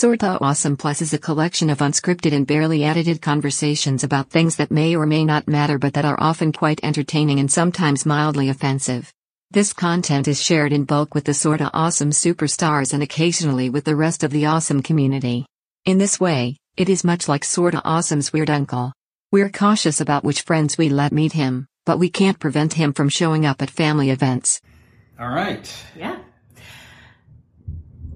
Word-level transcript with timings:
Sorta 0.00 0.38
Awesome 0.40 0.78
Plus 0.78 1.02
is 1.02 1.12
a 1.12 1.18
collection 1.18 1.68
of 1.68 1.80
unscripted 1.80 2.32
and 2.32 2.46
barely 2.46 2.84
edited 2.84 3.20
conversations 3.20 4.02
about 4.02 4.30
things 4.30 4.56
that 4.56 4.70
may 4.70 4.96
or 4.96 5.04
may 5.04 5.26
not 5.26 5.46
matter 5.46 5.78
but 5.78 5.92
that 5.92 6.06
are 6.06 6.18
often 6.18 6.52
quite 6.52 6.80
entertaining 6.82 7.38
and 7.38 7.52
sometimes 7.52 8.06
mildly 8.06 8.48
offensive. 8.48 9.12
This 9.50 9.74
content 9.74 10.26
is 10.26 10.42
shared 10.42 10.72
in 10.72 10.86
bulk 10.86 11.14
with 11.14 11.24
the 11.24 11.34
Sorta 11.34 11.70
Awesome 11.74 12.12
superstars 12.12 12.94
and 12.94 13.02
occasionally 13.02 13.68
with 13.68 13.84
the 13.84 13.94
rest 13.94 14.24
of 14.24 14.30
the 14.30 14.46
awesome 14.46 14.82
community. 14.82 15.44
In 15.84 15.98
this 15.98 16.18
way, 16.18 16.56
it 16.78 16.88
is 16.88 17.04
much 17.04 17.28
like 17.28 17.44
Sorta 17.44 17.82
Awesome's 17.84 18.32
Weird 18.32 18.48
Uncle. 18.48 18.94
We're 19.30 19.50
cautious 19.50 20.00
about 20.00 20.24
which 20.24 20.40
friends 20.40 20.78
we 20.78 20.88
let 20.88 21.12
meet 21.12 21.34
him, 21.34 21.66
but 21.84 21.98
we 21.98 22.08
can't 22.08 22.40
prevent 22.40 22.72
him 22.72 22.94
from 22.94 23.10
showing 23.10 23.44
up 23.44 23.60
at 23.60 23.68
family 23.68 24.08
events. 24.08 24.62
All 25.20 25.28
right. 25.28 25.70
Yeah. 25.94 26.20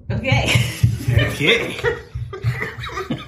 Okay. 0.09 0.49
Okay. 1.17 1.77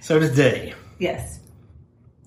so 0.00 0.18
today, 0.18 0.74
yes. 0.98 1.38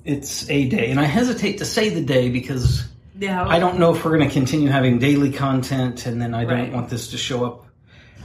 it's 0.03 0.49
a 0.49 0.67
day, 0.69 0.91
and 0.91 0.99
I 0.99 1.05
hesitate 1.05 1.57
to 1.59 1.65
say 1.65 1.89
the 1.89 2.02
day 2.02 2.29
because 2.29 2.85
No. 3.15 3.43
I 3.45 3.59
don't 3.59 3.79
know 3.79 3.95
if 3.95 4.03
we're 4.05 4.17
going 4.17 4.27
to 4.29 4.33
continue 4.33 4.69
having 4.69 4.99
daily 4.99 5.31
content, 5.31 6.05
and 6.05 6.21
then 6.21 6.33
I 6.33 6.45
don't 6.45 6.71
want 6.73 6.89
this 6.89 7.09
to 7.09 7.17
show 7.17 7.45
up 7.45 7.65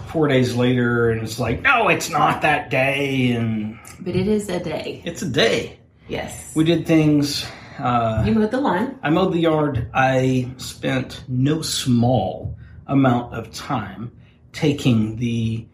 four 0.09 0.29
days 0.29 0.55
later, 0.55 1.11
and 1.11 1.23
it's 1.23 1.39
like, 1.39 1.63
no, 1.63 1.89
it's 1.89 2.11
not 2.11 2.43
that 2.43 2.69
day, 2.71 3.31
and 3.33 3.79
But 4.01 4.15
it 4.17 4.29
is 4.29 4.49
a 4.49 4.59
day. 4.63 5.03
it's 5.05 5.23
a 5.23 5.29
day. 5.29 5.79
Yes. 6.09 6.53
We 6.55 6.65
did 6.65 6.87
things. 6.87 7.47
Uh, 7.79 8.23
You 8.27 8.33
mowed 8.35 8.51
the 8.51 8.61
lawn. 8.61 8.99
I 9.03 9.11
mowed 9.11 9.33
the 9.33 9.39
yard. 9.39 9.89
I 9.95 10.51
spent 10.59 11.23
no 11.29 11.63
small 11.63 12.57
amount 12.87 13.33
of 13.35 13.53
time 13.53 14.11
taking 14.53 15.17
the 15.17 15.65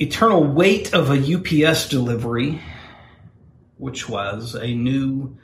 eternal 0.00 0.42
weight 0.44 0.94
of 0.94 1.10
a 1.10 1.14
UPS 1.68 1.88
delivery, 1.88 2.60
which 3.78 4.08
was 4.08 4.54
a 4.54 4.74
new 4.74 5.36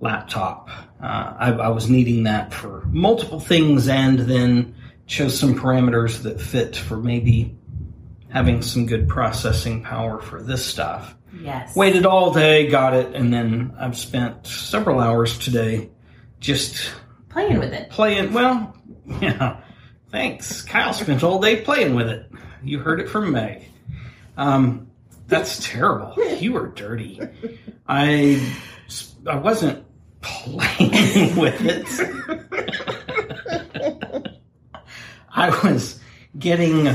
laptop. 0.00 0.68
Uh, 1.02 1.34
I, 1.38 1.52
I 1.52 1.68
was 1.68 1.88
needing 1.90 2.24
that 2.24 2.52
for 2.52 2.82
multiple 2.86 3.40
things 3.40 3.88
and 3.88 4.18
then 4.20 4.74
chose 5.06 5.38
some 5.38 5.54
parameters 5.54 6.22
that 6.22 6.40
fit 6.40 6.76
for 6.76 6.96
maybe 6.96 7.56
having 8.30 8.62
some 8.62 8.86
good 8.86 9.08
processing 9.08 9.82
power 9.82 10.20
for 10.20 10.42
this 10.42 10.64
stuff 10.64 11.14
Yes. 11.40 11.74
waited 11.76 12.06
all 12.06 12.32
day, 12.32 12.68
got 12.68 12.94
it, 12.94 13.14
and 13.14 13.32
then 13.32 13.74
I've 13.78 13.96
spent 13.98 14.46
several 14.46 15.00
hours 15.00 15.36
today 15.38 15.90
just 16.40 16.92
Playing 17.28 17.58
with 17.58 17.72
it. 17.72 17.90
playing. 17.90 18.32
Well, 18.32 18.76
yeah, 19.20 19.60
thanks. 20.10 20.62
Kyle 20.62 20.92
spent 20.92 21.22
all 21.24 21.40
day 21.40 21.60
playing 21.62 21.94
with 21.96 22.08
it. 22.08 22.30
You 22.62 22.78
heard 22.78 23.00
it 23.00 23.08
from 23.08 23.32
Meg. 23.32 23.64
Um, 24.36 24.88
that's 25.26 25.66
terrible. 25.68 26.14
You 26.38 26.52
were 26.52 26.68
dirty. 26.68 27.20
I 27.88 28.54
I 29.26 29.36
wasn't 29.36 29.84
playing 30.20 31.36
with 31.36 31.60
it. 31.60 31.88
I 35.34 35.50
was 35.64 35.98
getting 36.38 36.88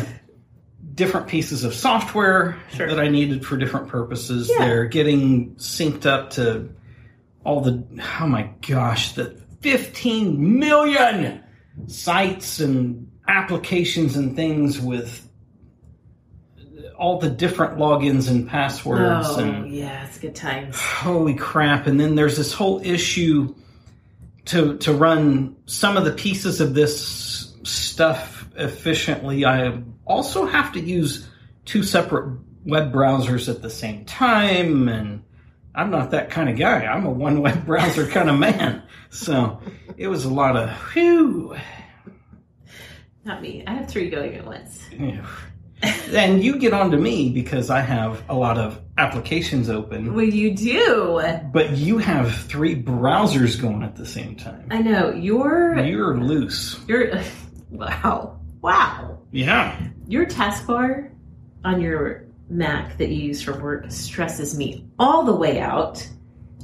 different 0.95 1.27
pieces 1.27 1.63
of 1.63 1.73
software 1.73 2.57
Sure. 2.73 2.87
that 2.87 2.99
I 2.99 3.07
needed 3.09 3.45
for 3.45 3.57
different 3.57 3.87
purposes. 3.87 4.49
Yeah. 4.49 4.65
They're 4.65 4.85
getting 4.85 5.55
synced 5.55 6.05
up 6.05 6.31
to 6.31 6.69
all 7.45 7.61
the 7.61 7.83
oh 8.21 8.27
my 8.27 8.49
gosh, 8.67 9.13
the 9.13 9.41
15 9.61 10.59
million 10.59 11.41
sites 11.87 12.59
and 12.59 13.09
applications 13.27 14.15
and 14.17 14.35
things 14.35 14.79
with 14.79 15.28
all 16.99 17.17
the 17.19 17.29
different 17.29 17.77
logins 17.77 18.29
and 18.29 18.47
passwords 18.49 19.27
Oh, 19.29 19.39
and 19.39 19.71
yeah, 19.71 20.05
it's 20.05 20.19
good 20.19 20.35
times. 20.35 20.75
holy 20.77 21.33
crap 21.33 21.87
and 21.87 21.99
then 21.99 22.15
there's 22.15 22.35
this 22.37 22.51
whole 22.53 22.81
issue 22.83 23.55
to 24.45 24.77
to 24.79 24.93
run 24.93 25.55
some 25.65 25.95
of 25.97 26.03
the 26.05 26.11
pieces 26.11 26.59
of 26.61 26.73
this 26.73 27.55
stuff 27.63 28.47
efficiently 28.55 29.45
i 29.45 29.81
also 30.05 30.45
have 30.45 30.73
to 30.73 30.79
use 30.79 31.27
two 31.65 31.83
separate 31.83 32.37
web 32.65 32.91
browsers 32.91 33.47
at 33.47 33.61
the 33.61 33.69
same 33.69 34.03
time 34.05 34.87
and 34.89 35.23
i'm 35.75 35.89
not 35.91 36.11
that 36.11 36.29
kind 36.29 36.49
of 36.49 36.57
guy 36.57 36.85
i'm 36.85 37.05
a 37.05 37.09
one 37.11 37.41
web 37.45 37.65
browser 37.65 38.07
kind 38.07 38.29
of 38.29 38.37
man 38.39 38.81
so 39.09 39.61
it 39.97 40.07
was 40.07 40.25
a 40.25 40.29
lot 40.33 40.55
of 40.57 40.69
whew 40.93 41.55
Not 43.25 43.41
me. 43.41 43.63
I 43.67 43.73
have 43.73 43.87
three 43.89 44.09
going 44.09 44.33
at 44.35 44.45
once. 44.45 44.81
and 46.13 46.43
you 46.43 46.57
get 46.57 46.73
on 46.73 46.91
to 46.91 46.97
me 46.97 47.29
because 47.29 47.69
i 47.69 47.79
have 47.81 48.21
a 48.29 48.35
lot 48.35 48.57
of 48.57 48.79
applications 48.97 49.69
open 49.69 50.13
Well, 50.13 50.25
you 50.25 50.53
do. 50.55 51.21
but 51.53 51.71
you 51.77 51.97
have 51.99 52.35
three 52.35 52.75
browsers 52.81 53.59
going 53.61 53.83
at 53.83 53.95
the 53.95 54.05
same 54.05 54.35
time 54.35 54.67
I 54.71 54.81
know. 54.81 55.11
You're. 55.11 55.77
You're 55.79 56.17
loose. 56.19 56.79
You're. 56.87 57.11
Wow. 57.71 58.39
Wow. 58.61 59.19
Yeah. 59.31 59.79
Your 60.07 60.25
taskbar 60.25 61.11
on 61.63 61.79
your 61.81 62.25
Mac 62.49 62.97
that 62.97 63.09
you 63.09 63.27
use 63.27 63.43
for 63.43 63.53
work 63.61 63.91
stresses 63.91 64.57
me 64.57 64.85
all 64.97 65.23
the 65.23 65.35
way 65.35 65.59
out. 65.59 66.05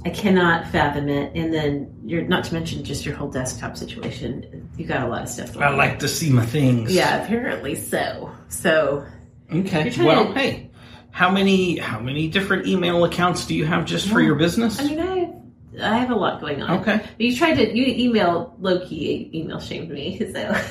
I 0.04 0.10
cannot 0.10 0.68
fathom 0.68 1.10
it. 1.10 1.32
And 1.36 1.54
then 1.54 1.96
you're 2.04 2.24
not 2.24 2.44
to 2.46 2.54
mention 2.54 2.84
just 2.84 3.06
your 3.06 3.16
whole 3.16 3.30
desktop 3.30 3.78
situation. 3.78 4.70
You 4.78 4.86
got 4.86 5.04
a 5.04 5.08
lot 5.08 5.24
of 5.24 5.30
stuff. 5.30 5.58
I 5.58 5.70
like 5.70 6.00
to 6.00 6.08
see 6.08 6.30
my 6.30 6.46
things. 6.46 6.94
Yeah, 6.94 7.24
apparently 7.24 7.76
so. 7.76 8.32
So 8.50 9.06
Okay. 9.52 9.92
Well, 10.04 10.28
to- 10.28 10.34
hey, 10.34 10.70
how 11.12 11.32
many 11.32 11.78
how 11.78 12.00
many 12.00 12.28
different 12.28 12.68
email 12.68 13.03
accounts 13.06 13.46
do 13.46 13.56
you 13.56 13.66
have 13.66 13.86
just 13.86 14.09
for 14.09 14.22
your 14.22 14.36
business? 14.36 14.80
I 14.80 14.84
mean, 14.86 15.00
I 15.00 15.18
have, 15.18 15.34
I 15.82 15.98
have 15.98 16.12
a 16.12 16.16
lot 16.16 16.41
going 16.41 16.62
on. 16.62 16.80
Okay. 16.82 16.98
But 16.98 17.22
you 17.22 17.36
tried 17.36 17.56
to 17.56 17.76
you 17.76 17.86
email 17.86 18.56
Loki 18.59 19.30
email 19.34 19.59
shamed 19.59 19.90
me. 19.91 20.20
So 20.34 20.62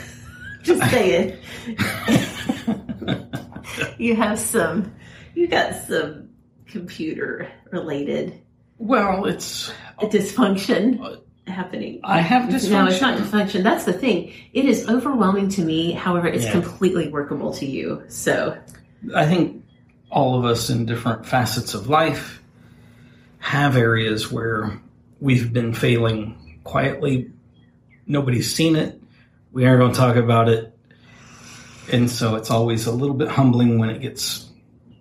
just 0.63 0.91
saying, 0.91 1.37
you 3.99 4.17
have 4.17 4.39
some. 4.39 4.95
You 5.35 5.47
got 5.49 5.75
some 5.87 6.31
computer 6.67 7.51
related 7.71 8.41
well, 8.79 9.25
it's 9.27 9.71
a 9.99 10.07
dysfunction 10.07 11.01
uh, 11.01 11.51
happening. 11.51 12.01
I 12.05 12.21
have 12.21 12.49
dysfunction. 12.49 12.71
No, 12.71 12.87
it's 12.87 13.01
not 13.01 13.19
dysfunction. 13.19 13.63
That's 13.63 13.85
the 13.85 13.93
thing. 13.93 14.33
It 14.53 14.65
is 14.65 14.89
overwhelming 14.89 15.49
to 15.51 15.63
me. 15.63 15.93
However, 15.93 16.27
it's 16.27 16.45
Yeah. 16.45 16.53
completely 16.53 17.09
workable 17.09 17.53
to 17.55 17.67
you. 17.67 18.03
So 18.09 18.57
I 19.15 19.27
think 19.27 19.65
all 20.11 20.39
of 20.39 20.45
us 20.45 20.71
in 20.71 20.87
different 20.87 21.27
facets 21.27 21.75
of 21.75 21.89
life 21.89 22.43
have 23.39 23.77
areas 23.77 24.33
where 24.33 24.81
we've 25.21 25.53
been 25.53 25.75
failing 25.75 26.61
quietly. 26.65 27.31
Nobody's 28.07 28.55
seen 28.55 28.77
it. 28.77 29.01
We 29.53 29.67
aren't 29.67 29.81
going 29.81 29.93
to 29.93 29.99
talk 29.99 30.17
about 30.17 30.49
it. 30.49 30.77
And 31.93 32.11
so 32.11 32.37
it's 32.37 32.51
always 32.51 32.87
a 32.87 32.93
little 32.93 33.15
bit 33.15 33.29
humbling 33.29 33.79
when 33.79 33.91
it 33.91 34.01
gets 34.01 34.49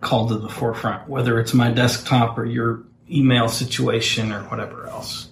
called 0.01 0.29
to 0.29 0.37
the 0.37 0.49
forefront, 0.49 1.07
whether 1.07 1.39
it's 1.39 1.53
my 1.53 1.71
desktop 1.71 2.37
or 2.37 2.45
your 2.45 2.83
email 3.09 3.47
situation 3.49 4.31
or 4.31 4.41
whatever 4.43 4.87
else. 4.87 5.29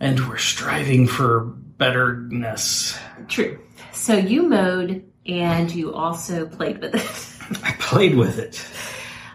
And 0.00 0.28
we're 0.28 0.38
striving 0.38 1.06
for 1.06 1.40
betterness. 1.40 2.98
True. 3.28 3.58
So 3.92 4.14
you 4.16 4.48
mowed 4.48 5.04
and 5.26 5.70
you 5.70 5.92
also 5.92 6.46
played 6.46 6.80
with 6.80 6.94
it. 6.94 7.58
I 7.64 7.72
played 7.78 8.14
with 8.16 8.38
it. 8.38 8.64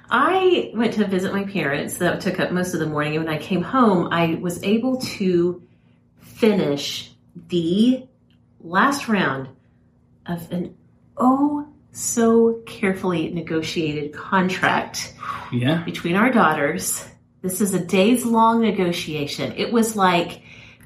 I 0.10 0.72
went 0.76 0.94
to 0.94 1.08
visit 1.08 1.34
my 1.34 1.44
parents. 1.44 1.98
That 1.98 2.22
took 2.22 2.40
up 2.40 2.52
most 2.52 2.74
of 2.74 2.80
the 2.80 2.86
morning. 2.86 3.16
And 3.16 3.26
when 3.26 3.34
I 3.34 3.40
came 3.40 3.62
home, 3.62 4.10
I 4.12 4.36
was 4.36 4.62
able 4.64 4.98
to 5.02 5.62
finish 6.20 7.12
the 7.50 8.08
last 8.62 9.08
round 9.08 9.50
of 10.26 10.52
an 10.52 10.76
oh 11.18 11.68
so 11.92 12.62
carefully 12.66 13.30
negotiated 13.32 14.14
contract 14.14 15.14
Yeah. 15.52 15.84
between 15.84 16.16
our 16.16 16.32
daughters. 16.32 17.06
This 17.44 17.60
is 17.60 17.74
a 17.74 17.80
days 17.80 18.26
long 18.26 18.62
negotiation. 18.62 19.54
It 19.58 19.72
was 19.72 19.98
like 19.98 20.42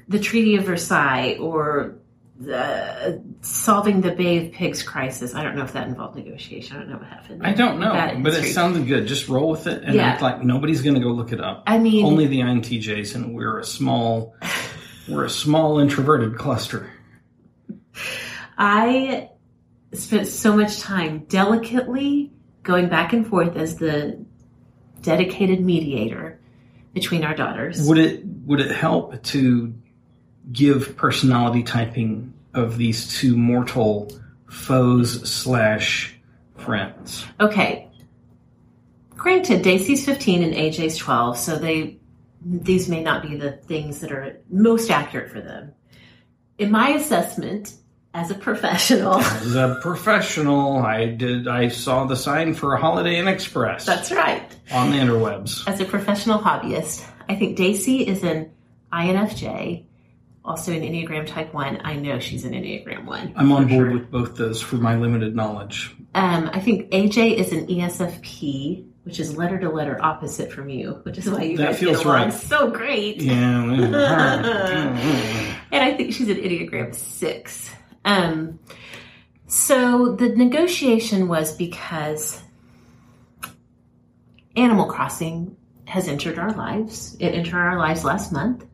the 0.08 0.18
Treaty 0.18 0.56
of 0.56 0.64
Versailles 0.64 1.36
or 1.40 1.98
the 2.40 3.22
solving 3.42 4.00
the 4.00 4.10
Bay 4.10 4.44
of 4.44 4.52
Pigs 4.52 4.82
crisis. 4.82 5.36
I 5.36 5.44
don't 5.44 5.54
know 5.54 5.62
if 5.62 5.72
that 5.74 5.86
involved 5.86 6.16
negotiation. 6.16 6.76
I 6.76 6.80
don't 6.80 6.90
know 6.90 6.96
what 6.96 7.06
happened. 7.06 7.46
I 7.46 7.52
don't 7.52 7.78
know, 7.78 7.92
That 7.92 8.20
but 8.24 8.34
it 8.34 8.52
sounded 8.52 8.88
good. 8.88 9.06
Just 9.06 9.28
roll 9.28 9.50
with 9.50 9.68
it 9.68 9.84
and 9.84 9.94
Yeah. 9.94 10.02
act 10.02 10.20
like 10.20 10.42
nobody's 10.42 10.82
going 10.82 10.94
to 10.96 11.00
go 11.00 11.10
look 11.10 11.32
it 11.32 11.40
up. 11.40 11.62
I 11.68 11.78
mean, 11.78 12.04
Only 12.04 12.26
the 12.26 12.40
INTJs, 12.40 13.14
and 13.14 13.36
we're 13.36 13.60
a 13.60 13.64
small, 13.64 14.34
we're 15.08 15.26
a 15.26 15.30
small 15.30 15.78
introverted 15.78 16.36
cluster. 16.36 16.90
I 18.56 19.30
spent 19.92 20.26
so 20.26 20.56
much 20.56 20.80
time 20.80 21.20
delicately 21.28 22.32
going 22.64 22.88
back 22.88 23.12
and 23.12 23.24
forth 23.24 23.56
as 23.56 23.76
the 23.76 24.24
dedicated 25.02 25.60
mediator 25.60 26.40
between 26.94 27.24
our 27.24 27.34
daughters. 27.34 27.86
Would 27.86 27.98
it 27.98 28.24
would 28.46 28.60
it 28.60 28.70
help 28.70 29.22
to 29.24 29.74
give 30.52 30.96
personality 30.96 31.62
typing 31.62 32.32
of 32.54 32.78
these 32.78 33.18
two 33.18 33.36
mortal 33.36 34.10
foes 34.46 35.28
slash 35.28 36.16
friends? 36.56 37.26
Okay. 37.40 37.88
Granted, 39.16 39.62
Daisy's 39.62 40.04
15 40.04 40.42
and 40.42 40.54
AJ's 40.54 40.96
12, 40.96 41.36
so 41.36 41.56
they 41.56 41.98
these 42.40 42.88
may 42.88 43.02
not 43.02 43.22
be 43.22 43.36
the 43.36 43.52
things 43.52 44.00
that 44.00 44.12
are 44.12 44.40
most 44.48 44.90
accurate 44.90 45.30
for 45.30 45.40
them. 45.40 45.72
In 46.56 46.70
my 46.70 46.90
assessment, 46.90 47.74
as 48.18 48.30
a 48.32 48.34
professional, 48.34 49.14
As 49.20 49.54
a 49.54 49.78
professional, 49.80 50.78
I 50.78 51.06
did. 51.06 51.46
I 51.46 51.68
saw 51.68 52.04
the 52.04 52.16
sign 52.16 52.52
for 52.54 52.74
a 52.74 52.80
Holiday 52.80 53.16
Inn 53.18 53.28
Express 53.28 53.86
that's 53.86 54.10
right. 54.10 54.42
on 54.72 54.90
the 54.90 54.96
interwebs. 54.96 55.66
As 55.68 55.80
a 55.80 55.84
professional 55.84 56.40
hobbyist, 56.40 57.06
I 57.28 57.36
think 57.36 57.56
Daisy 57.56 58.04
is 58.06 58.24
an 58.24 58.50
INFJ, 58.92 59.84
also 60.44 60.72
an 60.72 60.80
Enneagram 60.80 61.28
Type 61.28 61.54
1. 61.54 61.80
I 61.84 61.94
know 61.94 62.18
she's 62.18 62.44
an 62.44 62.54
Enneagram 62.54 63.04
1. 63.04 63.34
I'm 63.36 63.52
on 63.52 63.68
board 63.68 63.88
sure. 63.88 63.92
with 63.92 64.10
both 64.10 64.36
those 64.36 64.60
for 64.60 64.76
my 64.76 64.96
limited 64.96 65.36
knowledge. 65.36 65.94
Um, 66.14 66.50
I 66.52 66.58
think 66.58 66.90
AJ 66.90 67.34
is 67.36 67.52
an 67.52 67.68
ESFP, 67.68 68.84
which 69.04 69.20
is 69.20 69.36
letter 69.36 69.60
to 69.60 69.68
letter 69.70 69.96
opposite 70.02 70.50
from 70.50 70.68
you, 70.70 70.98
which 71.04 71.18
is 71.18 71.30
why 71.30 71.42
you 71.44 71.56
That 71.56 71.66
guys 71.72 71.78
feels 71.78 71.98
get 71.98 72.06
along 72.06 72.22
right. 72.22 72.32
so 72.32 72.68
great. 72.68 73.22
Yeah. 73.22 75.04
And 75.70 75.84
I 75.84 75.94
think 75.94 76.14
she's 76.14 76.30
an 76.30 76.36
Enneagram 76.38 76.94
6. 76.94 77.70
Um, 78.04 78.58
so 79.46 80.14
the 80.14 80.28
negotiation 80.30 81.28
was 81.28 81.56
because 81.56 82.40
Animal 84.56 84.86
Crossing 84.86 85.56
has 85.86 86.08
entered 86.08 86.38
our 86.38 86.52
lives. 86.52 87.16
It 87.18 87.34
entered 87.34 87.54
our 87.54 87.78
lives 87.78 88.04
last 88.04 88.32
month. 88.32 88.64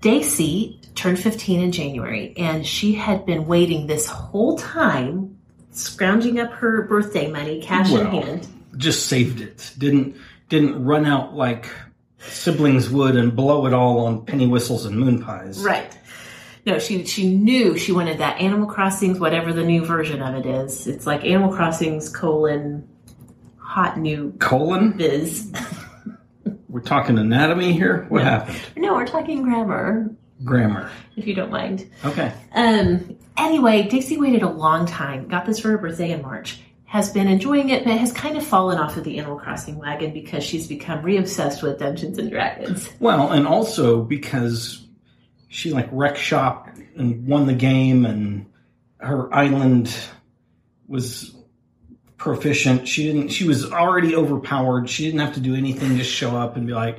Daisy 0.00 0.80
turned 0.94 1.18
15 1.18 1.60
in 1.60 1.72
January, 1.72 2.34
and 2.36 2.66
she 2.66 2.94
had 2.94 3.26
been 3.26 3.46
waiting 3.46 3.86
this 3.86 4.06
whole 4.06 4.58
time, 4.58 5.38
scrounging 5.70 6.38
up 6.38 6.52
her 6.52 6.82
birthday 6.82 7.30
money, 7.30 7.60
cash 7.60 7.90
in 7.90 8.06
hand. 8.06 8.46
Just 8.76 9.06
saved 9.06 9.40
it. 9.40 9.72
Didn't 9.78 10.16
didn't 10.48 10.84
run 10.84 11.06
out 11.06 11.34
like 11.34 11.70
siblings 12.18 12.90
would 12.90 13.16
and 13.16 13.34
blow 13.34 13.66
it 13.66 13.72
all 13.72 14.00
on 14.06 14.24
penny 14.24 14.46
whistles 14.46 14.84
and 14.84 14.98
moon 14.98 15.22
pies. 15.22 15.58
Right. 15.60 15.96
No, 16.66 16.78
she 16.78 17.04
she 17.04 17.28
knew 17.34 17.76
she 17.76 17.92
wanted 17.92 18.18
that 18.18 18.40
Animal 18.40 18.66
Crossings, 18.66 19.18
whatever 19.20 19.52
the 19.52 19.62
new 19.64 19.84
version 19.84 20.22
of 20.22 20.34
it 20.34 20.46
is. 20.46 20.86
It's 20.86 21.06
like 21.06 21.24
Animal 21.24 21.52
Crossings 21.54 22.08
colon 22.08 22.88
hot 23.58 23.98
new 23.98 24.32
Colon. 24.38 24.92
biz. 24.96 25.52
We're 26.68 26.80
talking 26.80 27.18
anatomy 27.18 27.72
here. 27.72 28.06
What 28.08 28.18
No. 28.24 28.30
happened? 28.30 28.58
no, 28.76 28.94
we're 28.94 29.06
talking 29.06 29.42
grammar, 29.44 30.10
Grammar. 30.42 30.90
if 31.16 31.24
you 31.26 31.32
don't 31.34 31.50
mind. 31.52 31.88
Okay. 32.04 32.32
Um. 32.54 33.16
Anyway, 33.36 33.84
Dixie 33.88 34.16
waited 34.16 34.42
a 34.42 34.48
long 34.50 34.86
time. 34.86 35.28
Got 35.28 35.44
this 35.46 35.60
for 35.60 35.68
her 35.70 35.78
birthday 35.78 36.10
in 36.12 36.22
March. 36.22 36.60
Has 36.86 37.10
been 37.10 37.26
enjoying 37.28 37.70
it, 37.70 37.84
but 37.84 37.96
has 37.98 38.12
kind 38.12 38.36
of 38.36 38.44
fallen 38.46 38.78
off 38.78 38.96
of 38.96 39.04
the 39.04 39.18
Animal 39.18 39.38
Crossing 39.38 39.78
wagon 39.78 40.12
because 40.12 40.42
she's 40.44 40.66
become 40.68 41.02
re-obsessed 41.02 41.62
with 41.62 41.78
Dungeons 41.78 42.18
and 42.18 42.30
Dragons. 42.30 42.88
Well, 43.00 43.32
and 43.32 43.46
also 43.46 44.02
because 44.02 44.83
she 45.54 45.70
like 45.72 45.88
wreck 45.92 46.16
shop 46.16 46.68
and 46.96 47.28
won 47.28 47.46
the 47.46 47.54
game, 47.54 48.04
and 48.04 48.46
her 48.98 49.32
island 49.32 49.94
was 50.88 51.32
proficient. 52.16 52.88
She 52.88 53.04
didn't. 53.04 53.28
She 53.28 53.46
was 53.46 53.70
already 53.70 54.16
overpowered. 54.16 54.90
She 54.90 55.04
didn't 55.04 55.20
have 55.20 55.34
to 55.34 55.40
do 55.40 55.54
anything. 55.54 55.96
Just 55.96 56.10
show 56.10 56.36
up 56.36 56.56
and 56.56 56.66
be 56.66 56.72
like, 56.72 56.98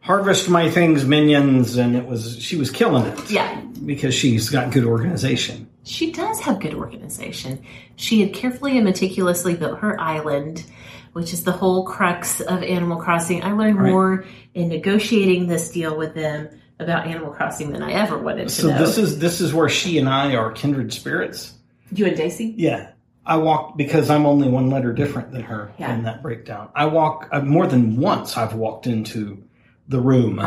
"Harvest 0.00 0.48
my 0.48 0.70
things, 0.70 1.04
minions," 1.04 1.76
and 1.76 1.94
it 1.94 2.06
was. 2.06 2.38
She 2.40 2.56
was 2.56 2.70
killing 2.70 3.04
it. 3.04 3.30
Yeah, 3.30 3.60
because 3.84 4.14
she's 4.14 4.48
got 4.48 4.72
good 4.72 4.84
organization. 4.84 5.68
She 5.84 6.10
does 6.10 6.40
have 6.40 6.58
good 6.58 6.74
organization. 6.74 7.60
She 7.96 8.22
had 8.22 8.32
carefully 8.32 8.76
and 8.78 8.84
meticulously 8.86 9.56
built 9.56 9.80
her 9.80 10.00
island, 10.00 10.64
which 11.12 11.34
is 11.34 11.44
the 11.44 11.52
whole 11.52 11.84
crux 11.84 12.40
of 12.40 12.62
Animal 12.62 12.96
Crossing. 12.96 13.42
I 13.44 13.52
learned 13.52 13.78
Right. 13.78 13.90
more 13.90 14.24
in 14.54 14.68
negotiating 14.68 15.48
this 15.48 15.70
deal 15.70 15.98
with 15.98 16.14
them 16.14 16.48
about 16.80 17.06
Animal 17.06 17.30
Crossing 17.32 17.72
than 17.72 17.82
I 17.82 17.92
ever 17.92 18.18
wanted 18.18 18.48
to 18.48 18.54
So 18.54 18.68
know. 18.70 18.78
this 18.78 18.98
is 18.98 19.18
this 19.18 19.40
is 19.40 19.52
where 19.54 19.68
she 19.68 19.98
and 19.98 20.08
I 20.08 20.34
are 20.34 20.50
kindred 20.52 20.92
spirits. 20.92 21.54
you 21.92 22.06
and 22.06 22.16
Daisy? 22.16 22.54
Yeah. 22.56 22.90
I 23.26 23.36
walked 23.36 23.76
because 23.76 24.08
I'm 24.10 24.26
only 24.26 24.48
one 24.48 24.70
letter 24.70 24.92
different 24.92 25.30
than 25.30 25.42
her 25.42 25.72
Yeah. 25.78 25.94
in 25.94 26.04
that 26.04 26.22
breakdown. 26.22 26.70
I 26.74 26.86
walk 26.86 27.28
uh, 27.30 27.40
more 27.42 27.66
than 27.66 27.96
once. 27.96 28.36
I've 28.36 28.54
walked 28.54 28.86
into 28.86 29.42
the 29.88 30.00
room, 30.00 30.40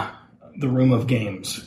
the 0.57 0.67
room 0.67 0.91
of 0.91 1.05
games, 1.07 1.65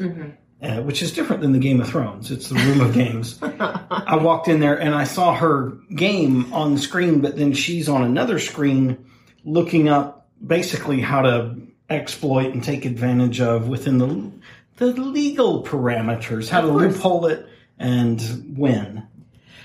uh, 0.62 0.82
which 0.82 1.02
is 1.02 1.12
different 1.12 1.42
than 1.42 1.52
the 1.52 1.58
Game 1.58 1.80
of 1.80 1.88
Thrones. 1.88 2.30
It's 2.30 2.49
the 2.49 2.56
room 2.56 2.80
of 2.80 2.92
games. 2.92 3.38
I 3.42 4.16
walked 4.20 4.49
in 4.49 4.61
there 4.61 4.75
and 4.78 4.94
I 4.94 5.04
saw 5.04 5.35
her 5.35 5.78
game 5.94 6.52
on 6.52 6.75
the 6.75 6.80
screen, 6.80 7.20
but 7.20 7.37
then 7.37 7.52
she's 7.52 7.88
on 7.88 8.02
another 8.02 8.38
screen 8.38 9.06
looking 9.44 9.88
up 9.88 10.28
basically 10.44 11.00
how 11.00 11.23
to 11.23 11.54
exploit 11.88 12.52
and 12.52 12.64
take 12.64 12.85
advantage 12.85 13.40
of 13.40 13.68
within 13.68 13.99
the 13.99 14.30
the 14.76 14.87
legal 14.87 15.62
parameters, 15.62 16.49
how 16.49 16.61
to 16.61 16.68
loophole 16.68 17.26
it 17.26 17.49
and 17.78 18.54
win. 18.56 19.06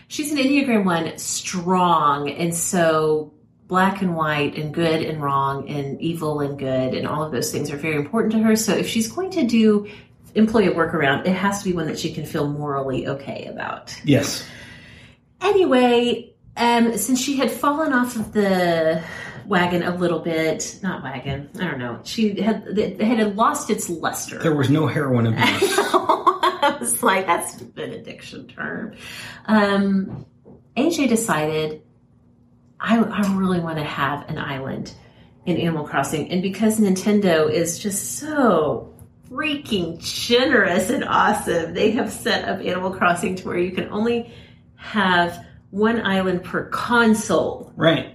She's 0.07 0.31
an 0.31 0.37
Enneagram 0.37 0.83
1 0.83 1.17
strong, 1.17 2.29
and 2.29 2.53
so 2.53 3.33
black 3.71 4.01
and 4.01 4.17
white 4.17 4.57
and 4.57 4.73
good 4.73 5.01
and 5.01 5.21
wrong 5.21 5.69
and 5.69 5.99
evil 6.01 6.41
and 6.41 6.59
good 6.59 6.93
and 6.93 7.07
all 7.07 7.23
of 7.23 7.31
those 7.31 7.53
things 7.53 7.71
are 7.71 7.77
very 7.77 7.95
important 7.95 8.33
to 8.33 8.39
her. 8.39 8.53
So 8.53 8.75
if 8.75 8.85
she's 8.85 9.09
going 9.09 9.31
to 9.31 9.47
do 9.47 9.89
employ 10.35 10.69
a 10.69 10.73
workaround, 10.73 11.25
it 11.25 11.31
has 11.31 11.59
to 11.59 11.69
be 11.69 11.73
one 11.73 11.87
that 11.87 11.97
she 11.97 12.13
can 12.13 12.25
feel 12.25 12.49
morally 12.49 13.07
okay 13.07 13.45
about. 13.45 13.97
Yes. 14.03 14.45
Anyway, 15.39 16.33
um, 16.57 16.97
since 16.97 17.21
she 17.21 17.37
had 17.37 17.49
fallen 17.49 17.93
off 17.93 18.17
of 18.17 18.33
the 18.33 19.01
wagon 19.51 19.83
a 19.83 19.93
little 19.93 20.19
bit, 20.19 20.79
not 20.81 21.03
wagon, 21.03 21.49
I 21.59 21.65
don't 21.65 21.77
know, 21.77 21.99
she 22.03 22.41
had 22.41 22.65
it 22.67 23.01
had 23.01 23.35
lost 23.35 23.69
its 23.69 23.89
luster. 23.89 24.39
There 24.39 24.55
was 24.55 24.69
no 24.69 24.87
heroin 24.87 25.27
abuse. 25.27 25.43
I 25.43 26.77
was 26.79 27.03
like, 27.03 27.27
that's 27.27 27.59
an 27.61 27.91
addiction 27.91 28.47
term. 28.47 28.95
Um, 29.45 30.25
AJ 30.77 31.09
decided, 31.09 31.81
I, 32.79 32.97
I 32.97 33.35
really 33.35 33.59
want 33.59 33.77
to 33.77 33.83
have 33.83 34.27
an 34.29 34.37
island 34.37 34.93
in 35.45 35.57
Animal 35.57 35.85
Crossing. 35.85 36.31
And 36.31 36.41
because 36.41 36.79
Nintendo 36.79 37.51
is 37.51 37.77
just 37.77 38.19
so 38.19 38.93
freaking 39.29 39.99
generous 39.99 40.89
and 40.89 41.03
awesome, 41.03 41.73
they 41.73 41.91
have 41.91 42.09
set 42.09 42.47
up 42.47 42.59
Animal 42.59 42.91
Crossing 42.91 43.35
to 43.35 43.47
where 43.47 43.57
you 43.57 43.71
can 43.71 43.89
only 43.89 44.33
have 44.75 45.45
one 45.71 46.01
island 46.01 46.43
per 46.43 46.65
console 46.69 47.73
right. 47.75 48.10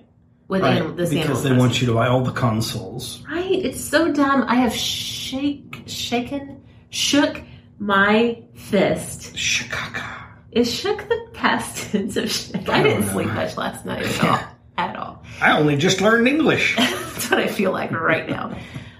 With 0.48 0.62
Right. 0.62 0.76
Animal, 0.76 0.94
this 0.94 1.10
because 1.10 1.42
they 1.42 1.52
want 1.52 1.80
you 1.80 1.86
to 1.88 1.94
buy 1.94 2.08
all 2.08 2.22
the 2.22 2.32
consoles. 2.32 3.22
Right? 3.30 3.50
It's 3.50 3.82
so 3.82 4.12
dumb. 4.12 4.44
I 4.48 4.56
have 4.56 4.74
shake, 4.74 5.82
shaken, 5.86 6.62
shook 6.90 7.42
my 7.78 8.42
fist 8.54 9.36
Chicago. 9.36 10.02
It 10.52 10.64
shook 10.64 11.08
the 11.08 11.28
past 11.34 11.90
tense 11.90 12.16
of 12.16 12.30
shook. 12.30 12.68
I, 12.68 12.80
I 12.80 12.82
didn't 12.82 13.06
know. 13.06 13.12
sleep 13.12 13.28
much 13.28 13.56
last 13.56 13.84
night 13.84 14.04
at 14.04 14.24
all. 14.24 14.38
At 14.78 14.94
all. 14.94 15.24
I 15.40 15.58
only 15.58 15.78
just 15.78 16.02
learned 16.02 16.28
English. 16.28 16.76
That's 16.78 17.30
what 17.30 17.40
I 17.40 17.46
feel 17.46 17.72
like 17.72 17.92
right 17.92 18.28
now. 18.28 18.58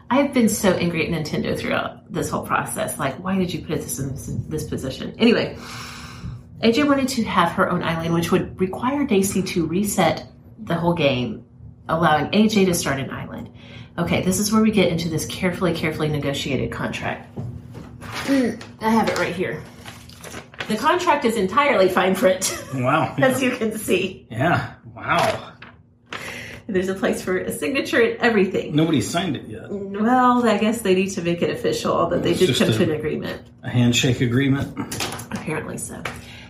I 0.09 0.23
have 0.23 0.33
been 0.33 0.49
so 0.49 0.73
angry 0.73 1.07
at 1.07 1.12
Nintendo 1.12 1.59
throughout 1.59 2.11
this 2.11 2.31
whole 2.31 2.47
process. 2.47 2.99
Like, 2.99 3.23
why 3.23 3.37
did 3.37 3.53
you 3.53 3.61
put 3.62 3.81
us 3.81 3.99
in 3.99 4.09
this, 4.12 4.26
this 4.49 4.67
position? 4.67 5.15
Anyway, 5.19 5.55
AJ 6.62 6.88
wanted 6.88 7.09
to 7.09 7.25
have 7.25 7.53
her 7.53 7.71
own 7.71 7.83
island, 7.83 8.15
which 8.15 8.33
would 8.33 8.59
require 8.59 9.05
Daisy 9.05 9.43
to 9.43 9.67
reset 9.67 10.26
the 10.66 10.75
whole 10.75 10.94
game, 10.94 11.44
allowing 11.88 12.26
AJ 12.32 12.66
to 12.66 12.75
start 12.75 13.00
an 13.00 13.11
island. 13.11 13.50
Okay, 13.99 14.23
this 14.23 14.38
is 14.38 14.52
where 14.52 14.62
we 14.62 14.70
get 14.70 14.88
into 14.88 15.08
this 15.08 15.25
carefully, 15.26 15.73
carefully 15.73 16.08
negotiated 16.08 16.70
contract. 16.70 17.35
Mm, 18.26 18.61
I 18.80 18.90
have 18.90 19.08
it 19.08 19.18
right 19.18 19.35
here. 19.35 19.62
The 20.68 20.76
contract 20.76 21.25
is 21.25 21.37
entirely 21.37 21.88
fine 21.88 22.14
print, 22.14 22.62
Wow. 22.75 23.14
as 23.18 23.42
you 23.42 23.52
can 23.56 23.78
see. 23.78 24.26
Yeah. 24.30 24.75
Wow. 24.94 25.52
There's 26.68 26.88
a 26.88 26.94
place 26.94 27.23
for 27.23 27.38
a 27.38 27.52
signature 27.52 28.00
and 28.00 28.20
everything. 28.20 28.75
Nobody 28.75 29.00
signed 29.00 29.37
it 29.37 29.46
yet. 29.46 29.70
Well, 29.70 30.44
I 30.46 30.58
guess 30.58 30.80
they 30.82 30.96
need 30.96 31.11
to 31.11 31.23
make 31.23 31.40
it 31.40 31.50
official, 31.50 31.92
although 31.94 32.18
they 32.18 32.32
It's 32.32 32.40
did 32.40 32.46
just 32.49 32.61
come 32.61 32.70
a- 32.70 32.73
to 32.73 32.82
an 32.82 32.90
agreement. 32.90 33.42
A 33.62 33.70
handshake 33.70 34.20
agreement, 34.20 34.76
Apparently 35.30 35.78
so. 35.78 35.94
which 35.99 36.06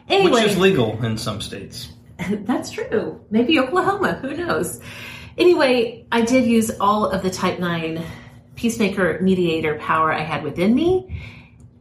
Anyway, 0.08 0.42
is 0.42 0.56
legal 0.56 1.04
in 1.04 1.18
some 1.18 1.42
states. 1.42 1.88
that's 2.30 2.70
true. 2.70 3.24
Maybe 3.30 3.58
Oklahoma, 3.58 4.14
who 4.14 4.34
knows? 4.34 4.80
Anyway, 5.38 6.06
I 6.10 6.22
did 6.22 6.46
use 6.46 6.70
all 6.80 7.06
of 7.10 7.22
the 7.22 7.30
Type 7.30 7.58
9 7.58 8.02
peacemaker 8.54 9.20
mediator 9.20 9.76
power 9.78 10.12
I 10.12 10.20
had 10.20 10.42
within 10.42 10.74
me. 10.74 11.20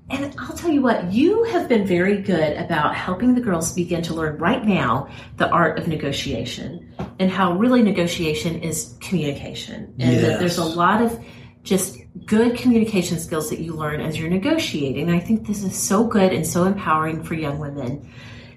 And 0.10 0.36
I'll 0.38 0.56
tell 0.56 0.70
you 0.70 0.84
what, 0.84 1.12
you 1.12 1.46
have 1.46 1.68
been 1.68 1.88
very 1.88 2.22
good 2.22 2.58
about 2.58 2.94
helping 2.94 3.34
the 3.34 3.42
girls 3.42 3.74
begin 3.74 4.04
to 4.04 4.14
learn 4.14 4.38
right 4.38 4.64
now 4.64 5.10
the 5.38 5.50
art 5.50 5.80
of 5.80 5.88
negotiation 5.88 6.94
and 7.18 7.32
how 7.32 7.54
really 7.54 7.82
negotiation 7.82 8.62
is 8.62 8.94
communication. 9.00 9.96
And 9.98 10.18
that 10.18 10.22
Yes. 10.22 10.40
there's 10.40 10.58
a 10.60 10.66
lot 10.66 11.02
of 11.02 11.18
just 11.64 11.98
good 12.28 12.56
communication 12.56 13.18
skills 13.18 13.50
that 13.50 13.60
you 13.60 13.74
learn 13.74 14.00
as 14.00 14.20
you're 14.20 14.30
negotiating. 14.30 15.08
And 15.08 15.16
I 15.16 15.20
think 15.20 15.48
this 15.48 15.64
is 15.64 15.76
so 15.76 16.04
good 16.04 16.32
and 16.32 16.46
so 16.46 16.66
empowering 16.66 17.24
for 17.24 17.34
young 17.34 17.58
women 17.58 18.08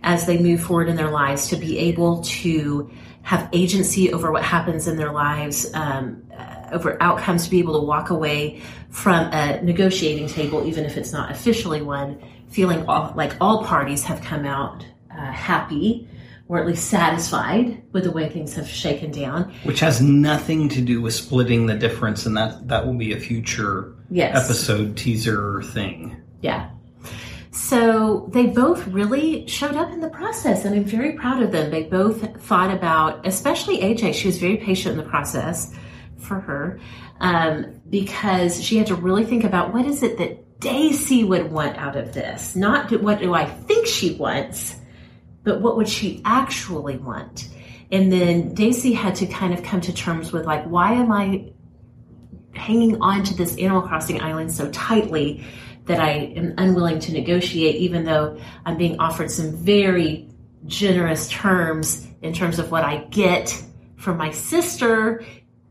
as 0.02 0.26
they 0.26 0.38
move 0.38 0.60
forward 0.62 0.88
in 0.88 0.96
their 0.96 1.10
lives 1.10 1.48
to 1.48 1.56
be 1.56 1.78
able 1.78 2.22
to 2.22 2.90
have 3.22 3.48
agency 3.52 4.12
over 4.12 4.32
what 4.32 4.42
happens 4.42 4.88
in 4.88 4.96
their 4.96 5.12
lives, 5.12 5.72
um, 5.74 6.22
uh, 6.36 6.68
over 6.72 6.96
outcomes, 7.02 7.44
to 7.44 7.50
be 7.50 7.58
able 7.58 7.78
to 7.78 7.86
walk 7.86 8.10
away 8.10 8.60
from 8.90 9.26
a 9.32 9.60
negotiating 9.62 10.28
table, 10.28 10.66
even 10.66 10.84
if 10.84 10.96
it's 10.96 11.12
not 11.12 11.30
officially 11.30 11.82
one, 11.82 12.18
feeling 12.48 12.86
all, 12.86 13.12
like 13.16 13.34
all 13.40 13.64
parties 13.64 14.02
have 14.04 14.22
come 14.22 14.46
out 14.46 14.84
uh, 15.10 15.32
happy 15.32 16.08
or 16.48 16.58
at 16.58 16.66
least 16.66 16.88
satisfied 16.88 17.82
with 17.92 18.04
the 18.04 18.10
way 18.10 18.28
things 18.28 18.54
have 18.54 18.66
shaken 18.66 19.10
down. 19.10 19.52
Which 19.64 19.80
has 19.80 20.00
nothing 20.00 20.70
to 20.70 20.80
do 20.80 21.02
with 21.02 21.12
splitting 21.12 21.66
the 21.66 21.74
difference, 21.74 22.24
and 22.24 22.36
that 22.38 22.68
that 22.68 22.86
will 22.86 22.94
be 22.94 23.12
a 23.12 23.20
future 23.20 23.94
Yes. 24.10 24.44
episode 24.44 24.96
teaser 24.96 25.62
thing. 25.62 26.16
Yeah. 26.40 26.70
So 27.58 28.30
they 28.32 28.46
both 28.46 28.86
really 28.86 29.46
showed 29.48 29.74
up 29.74 29.90
in 29.90 30.00
the 30.00 30.08
process, 30.08 30.64
and 30.64 30.76
I'm 30.76 30.84
very 30.84 31.14
proud 31.14 31.42
of 31.42 31.50
them. 31.50 31.70
They 31.70 31.82
both 31.82 32.40
thought 32.40 32.70
about, 32.70 33.26
especially 33.26 33.78
AJ, 33.78 34.14
she 34.14 34.28
was 34.28 34.38
very 34.38 34.58
patient 34.58 34.92
in 34.92 35.04
the 35.04 35.10
process 35.10 35.74
for 36.18 36.38
her 36.40 36.78
um, 37.18 37.80
because 37.90 38.62
she 38.62 38.78
had 38.78 38.86
to 38.86 38.94
really 38.94 39.24
think 39.24 39.42
about 39.42 39.74
what 39.74 39.86
is 39.86 40.04
it 40.04 40.18
that 40.18 40.60
Daisy 40.60 41.24
would 41.24 41.50
want 41.50 41.76
out 41.76 41.96
of 41.96 42.14
this? 42.14 42.54
Not 42.54 42.92
what 43.02 43.18
do 43.18 43.34
I 43.34 43.44
think 43.44 43.86
she 43.88 44.14
wants, 44.14 44.76
but 45.42 45.60
what 45.60 45.76
would 45.76 45.88
she 45.88 46.22
actually 46.24 46.96
want? 46.96 47.48
And 47.90 48.12
then 48.12 48.54
Daisy 48.54 48.92
had 48.92 49.16
to 49.16 49.26
kind 49.26 49.52
of 49.52 49.64
come 49.64 49.80
to 49.82 49.92
terms 49.92 50.32
with 50.32 50.46
like, 50.46 50.64
why 50.64 50.92
am 50.92 51.10
I 51.10 51.52
hanging 52.58 53.00
on 53.00 53.24
to 53.24 53.34
this 53.34 53.56
Animal 53.56 53.82
Crossing 53.82 54.20
island 54.20 54.52
so 54.52 54.70
tightly 54.70 55.46
that 55.86 56.00
I 56.00 56.10
am 56.10 56.54
unwilling 56.58 57.00
to 57.00 57.12
negotiate, 57.12 57.76
even 57.76 58.04
though 58.04 58.38
I'm 58.66 58.76
being 58.76 58.98
offered 59.00 59.30
some 59.30 59.52
very 59.52 60.28
generous 60.66 61.28
terms 61.28 62.06
in 62.20 62.32
terms 62.32 62.58
of 62.58 62.70
what 62.70 62.84
I 62.84 62.98
get 63.04 63.62
from 63.96 64.16
my 64.16 64.30
sister 64.30 65.24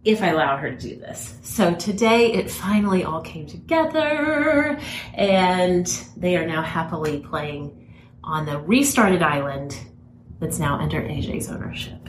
if 0.03 0.21
I 0.21 0.29
allow 0.29 0.57
her 0.57 0.71
to 0.71 0.77
do 0.77 0.95
this. 0.95 1.37
So 1.43 1.75
today 1.75 2.33
it 2.33 2.49
finally 2.49 3.03
all 3.03 3.21
came 3.21 3.45
together 3.45 4.79
and 5.13 5.85
they 6.15 6.37
are 6.37 6.47
now 6.47 6.61
happily 6.61 7.19
playing 7.19 7.93
on 8.23 8.45
the 8.45 8.57
restarted 8.57 9.21
island 9.21 9.77
that's 10.39 10.59
now 10.59 10.79
under 10.79 11.01
AJ's 11.01 11.49
ownership. 11.49 12.07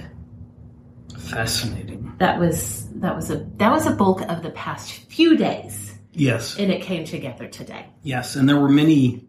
Fascinating. 1.31 2.15
That 2.19 2.39
was 2.39 2.89
that 2.97 3.15
was 3.15 3.31
a 3.31 3.47
that 3.57 3.71
was 3.71 3.87
a 3.87 3.93
bulk 3.93 4.23
of 4.23 4.43
the 4.43 4.51
past 4.51 4.91
few 4.93 5.37
days 5.37 5.89
Yes. 6.19 6.59
and 6.59 6.71
it 6.71 6.83
came 6.83 7.05
together 7.05 7.47
today. 7.47 7.87
Yes, 8.03 8.37
and 8.37 8.49
there 8.49 8.59
were 8.59 8.69
many, 8.69 9.27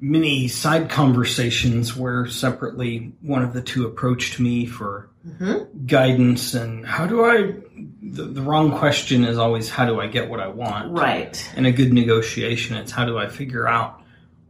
many 0.00 0.48
side 0.48 0.88
conversations 0.88 1.96
where 1.96 2.26
separately 2.26 3.12
one 3.20 3.42
of 3.42 3.52
the 3.52 3.60
two 3.60 3.84
approached 3.84 4.38
me 4.38 4.64
for 4.64 5.10
mm-hmm. 5.26 5.86
guidance 5.86 6.54
and 6.54 6.86
how 6.86 7.06
do 7.06 7.24
I. 7.24 7.54
The, 8.00 8.24
the 8.24 8.42
wrong 8.42 8.78
question 8.78 9.24
is 9.24 9.38
always 9.38 9.68
how 9.68 9.86
do 9.86 10.00
I 10.00 10.06
get 10.06 10.30
what 10.30 10.40
I 10.40 10.48
want? 10.48 10.92
Right. 10.92 11.52
In 11.56 11.66
a 11.66 11.72
good 11.72 11.92
negotiation, 11.92 12.76
it's 12.76 12.92
how 12.92 13.04
do 13.04 13.18
I 13.18 13.28
figure 13.28 13.66
out 13.66 14.02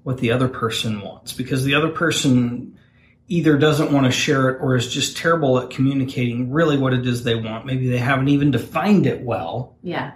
what 0.03 0.19
the 0.19 0.33
other 0.33 0.49
person 0.49 1.00
wants? 1.00 1.33
Because 1.33 1.65
the 1.65 1.75
other 1.75 1.88
person 1.88 2.77
either 3.28 3.58
doesn't 3.58 3.92
want 3.92 4.06
to 4.06 4.12
share 4.12 4.49
it 4.49 4.61
or 4.61 4.75
is 4.75 4.92
just 4.92 5.16
terrible 5.16 5.58
at 5.58 5.70
communicating 5.70 6.50
really 6.50 6.78
what 6.78 6.94
it 6.94 7.06
is 7.06 7.23
they 7.23 7.35
want. 7.35 7.66
Maybe 7.66 7.88
they 7.88 7.99
haven't 7.99 8.28
even 8.28 8.50
defined 8.50 9.06
it 9.06 9.20
well. 9.20 9.76
Yeah. 9.82 10.12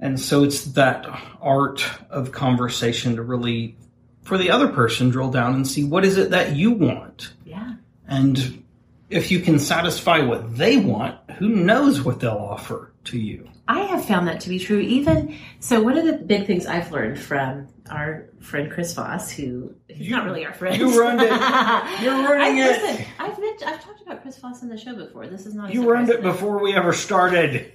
And 0.00 0.20
so 0.20 0.42
it's 0.42 0.64
that 0.72 1.06
art 1.40 1.88
of 2.10 2.32
conversation 2.32 3.16
to 3.16 3.22
really, 3.22 3.76
for 4.22 4.36
the 4.36 4.50
other 4.50 4.68
person, 4.68 5.10
drill 5.10 5.30
down 5.30 5.54
and 5.54 5.66
see 5.66 5.84
what 5.84 6.04
is 6.04 6.18
it 6.18 6.30
that 6.30 6.56
you 6.56 6.72
want. 6.72 7.32
Yeah. 7.44 7.74
And 8.06 8.64
if 9.08 9.30
you 9.30 9.40
can 9.40 9.58
satisfy 9.58 10.18
what 10.20 10.56
they 10.56 10.76
want, 10.76 11.18
who 11.38 11.48
knows 11.48 12.02
what 12.02 12.20
they'll 12.20 12.32
offer 12.32 12.92
to 13.06 13.18
you. 13.18 13.48
I 13.68 13.80
have 13.80 14.04
found 14.04 14.28
that 14.28 14.40
to 14.40 14.48
be 14.48 14.58
true. 14.58 14.78
Even 14.78 15.36
so, 15.60 15.82
one 15.82 15.98
of 15.98 16.06
the 16.06 16.12
big 16.12 16.46
things 16.46 16.66
I've 16.66 16.92
learned 16.92 17.18
from 17.18 17.68
our 17.90 18.28
friend 18.40 18.70
Chris 18.70 18.94
Voss, 18.94 19.30
who 19.30 19.74
he's 19.88 20.10
not 20.10 20.24
really 20.24 20.46
our 20.46 20.52
friend. 20.52 20.76
you 20.80 20.96
ruined 20.96 21.20
it. 21.20 21.30
You're 22.02 22.14
ruining 22.14 22.62
I, 22.62 22.66
it. 22.66 22.82
Listen, 22.82 23.06
I've 23.18 23.38
mentioned, 23.38 23.70
I've 23.70 23.82
talked 23.82 24.02
about 24.02 24.22
Chris 24.22 24.38
Voss 24.38 24.62
on 24.62 24.68
the 24.68 24.78
show 24.78 24.94
before. 24.94 25.26
This 25.26 25.46
is 25.46 25.54
not. 25.54 25.74
You 25.74 25.90
ruined 25.90 26.10
it 26.10 26.22
before 26.22 26.62
we 26.62 26.74
ever 26.74 26.92
started. 26.92 27.72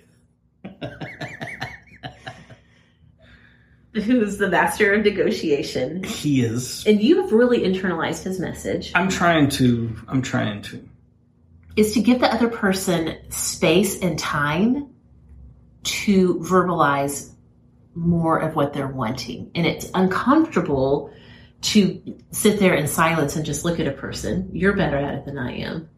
Who's 3.93 4.37
the 4.37 4.47
master 4.47 4.93
of 4.93 5.03
negotiation? 5.03 6.03
He 6.03 6.45
is. 6.45 6.87
And 6.87 7.01
you 7.03 7.21
have 7.21 7.33
really 7.33 7.59
internalized 7.59 8.23
his 8.23 8.39
message. 8.39 8.93
I'm 8.95 9.09
trying 9.09 9.49
to. 9.49 9.93
I'm 10.07 10.21
trying 10.21 10.61
to. 10.63 10.87
is 11.75 11.93
to 11.95 12.01
give 12.01 12.21
the 12.21 12.33
other 12.33 12.47
person 12.47 13.17
space 13.29 13.99
and 13.99 14.17
time 14.17 14.90
to 15.83 16.35
verbalize 16.35 17.31
more 17.95 18.39
of 18.39 18.55
what 18.55 18.73
they're 18.73 18.87
wanting. 18.87 19.51
And 19.55 19.65
it's 19.65 19.89
uncomfortable 19.93 21.11
to 21.61 22.01
sit 22.31 22.59
there 22.59 22.73
in 22.73 22.87
silence 22.87 23.35
and 23.35 23.45
just 23.45 23.65
look 23.65 23.79
at 23.79 23.87
a 23.87 23.91
person. 23.91 24.49
You're 24.53 24.75
better 24.75 24.97
at 24.97 25.13
it 25.15 25.25
than 25.25 25.37
I 25.37 25.57
am. 25.57 25.89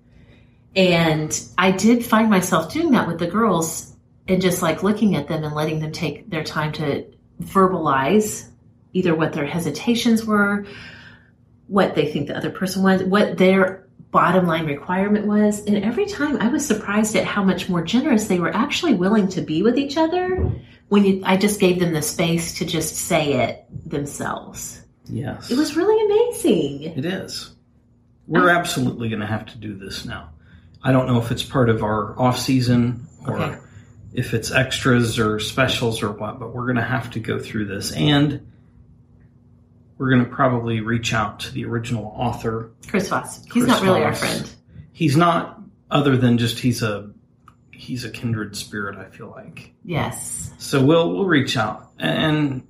And 0.76 1.40
I 1.58 1.72
did 1.72 2.06
find 2.06 2.30
myself 2.30 2.74
doing 2.74 2.92
that 2.92 3.08
with 3.08 3.20
the 3.20 3.28
girls 3.28 3.96
and 4.28 4.42
just 4.42 4.62
like 4.62 4.84
looking 4.84 5.16
at 5.16 5.28
them 5.28 5.44
and 5.44 5.54
letting 5.54 5.80
them 5.80 5.92
take 5.92 6.30
their 6.30 6.44
time 6.44 6.72
to 6.74 7.06
verbalize 7.42 8.50
either 8.94 9.14
what 9.14 9.34
their 9.34 9.46
hesitations 9.46 10.26
were, 10.26 10.66
what 11.68 11.96
they 11.96 12.12
think 12.12 12.28
the 12.28 12.38
other 12.38 12.50
person 12.50 12.84
was, 12.84 13.04
what 13.04 13.38
their 13.38 13.83
bottom 14.14 14.46
line 14.48 14.66
requirement 14.66 15.26
was. 15.26 15.66
And 15.66 15.84
every 15.84 16.06
time 16.06 16.38
I 16.38 16.48
was 16.48 16.66
surprised 16.66 17.16
at 17.18 17.26
how 17.26 17.44
much 17.44 17.68
more 17.68 17.84
generous 17.84 18.28
they 18.28 18.40
were 18.40 18.56
actually 18.56 18.94
willing 18.94 19.28
to 19.30 19.42
be 19.42 19.62
with 19.62 19.78
each 19.78 19.98
other 19.98 20.50
when 20.88 21.04
you, 21.04 21.22
I 21.26 21.36
just 21.36 21.60
gave 21.60 21.80
them 21.80 21.92
the 21.94 22.02
space 22.02 22.54
to 22.60 22.66
just 22.66 22.96
say 22.96 23.34
it 23.34 23.66
themselves. 23.90 24.82
Yes. 25.06 25.52
It 25.52 25.58
was 25.58 25.76
really 25.76 26.06
amazing. 26.06 26.84
It 26.98 27.06
is. 27.06 27.52
We're 28.28 28.50
absolutely 28.50 29.10
going 29.10 29.20
to 29.20 29.28
have 29.28 29.48
to 29.48 29.58
do 29.58 29.76
this 29.76 30.06
now. 30.06 30.30
I 30.82 30.92
don't 30.94 31.08
know 31.08 31.20
if 31.20 31.32
it's 31.32 31.44
part 31.44 31.70
of 31.70 31.84
our 31.84 32.18
off 32.20 32.38
season 32.40 33.08
or 33.28 33.40
Okay. 33.42 33.58
if 34.14 34.34
it's 34.34 34.52
extras 34.52 35.20
or 35.20 35.40
specials 35.40 36.02
or 36.04 36.12
what, 36.12 36.40
but 36.40 36.54
we're 36.54 36.66
going 36.66 36.78
to 36.78 36.82
have 36.84 37.12
to 37.12 37.20
go 37.20 37.40
through 37.40 37.66
this. 37.66 37.92
And 37.92 38.46
we're 40.04 40.10
going 40.10 40.26
to 40.26 40.30
probably 40.30 40.82
reach 40.82 41.14
out 41.14 41.40
to 41.40 41.54
the 41.54 41.64
original 41.64 42.14
author. 42.18 42.72
Chris 42.88 43.08
Voss. 43.08 43.42
He's 43.46 43.54
Chris 43.54 43.68
not 43.68 43.84
really 43.84 44.04
our 44.04 44.14
friend. 44.14 44.54
He's 44.92 45.16
not 45.16 45.62
other 45.90 46.18
than 46.18 46.38
just 46.38 46.60
he's 46.60 46.84
a 46.84 47.10
he's 47.72 48.04
a 48.04 48.10
kindred 48.10 48.58
spirit, 48.58 48.98
I 48.98 49.06
feel 49.06 49.30
like. 49.30 49.72
Yes. 49.86 50.52
So 50.58 50.84
we'll 50.84 51.14
we'll 51.14 51.24
reach 51.24 51.56
out 51.56 51.90
and 52.00 52.68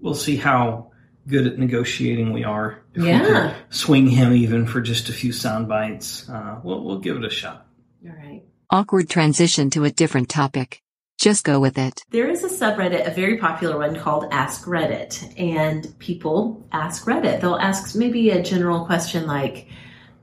we'll 0.00 0.16
see 0.16 0.34
how 0.34 0.90
good 1.28 1.46
at 1.46 1.60
negotiating 1.60 2.32
we 2.32 2.42
are. 2.42 2.80
If 2.92 3.02
we 3.02 3.08
Yeah. 3.10 3.52
could 3.52 3.54
swing 3.72 4.08
him 4.08 4.32
even 4.32 4.66
for 4.66 4.80
just 4.80 5.08
a 5.08 5.12
few 5.12 5.30
sound 5.30 5.68
bites, 5.68 6.28
uh, 6.28 6.58
we'll, 6.64 6.82
we'll 6.82 6.98
give 6.98 7.16
it 7.16 7.24
a 7.24 7.30
shot. 7.30 7.68
All 8.04 8.10
right. 8.16 8.42
Awkward 8.68 9.08
transition 9.08 9.70
to 9.70 9.84
a 9.84 9.92
different 9.92 10.28
topic. 10.28 10.82
Just 11.24 11.42
go 11.42 11.58
with 11.58 11.78
it. 11.78 12.04
There 12.10 12.28
is 12.28 12.44
a 12.44 12.50
subreddit, 12.50 13.06
a 13.06 13.10
very 13.10 13.38
popular 13.38 13.78
one 13.78 13.96
called 13.96 14.26
Ask 14.30 14.66
Reddit, 14.66 15.40
and 15.40 15.98
people 15.98 16.62
ask 16.70 17.06
Reddit. 17.06 17.40
They'll 17.40 17.56
ask 17.56 17.96
maybe 17.96 18.28
a 18.28 18.42
general 18.42 18.84
question 18.84 19.26
like, 19.26 19.68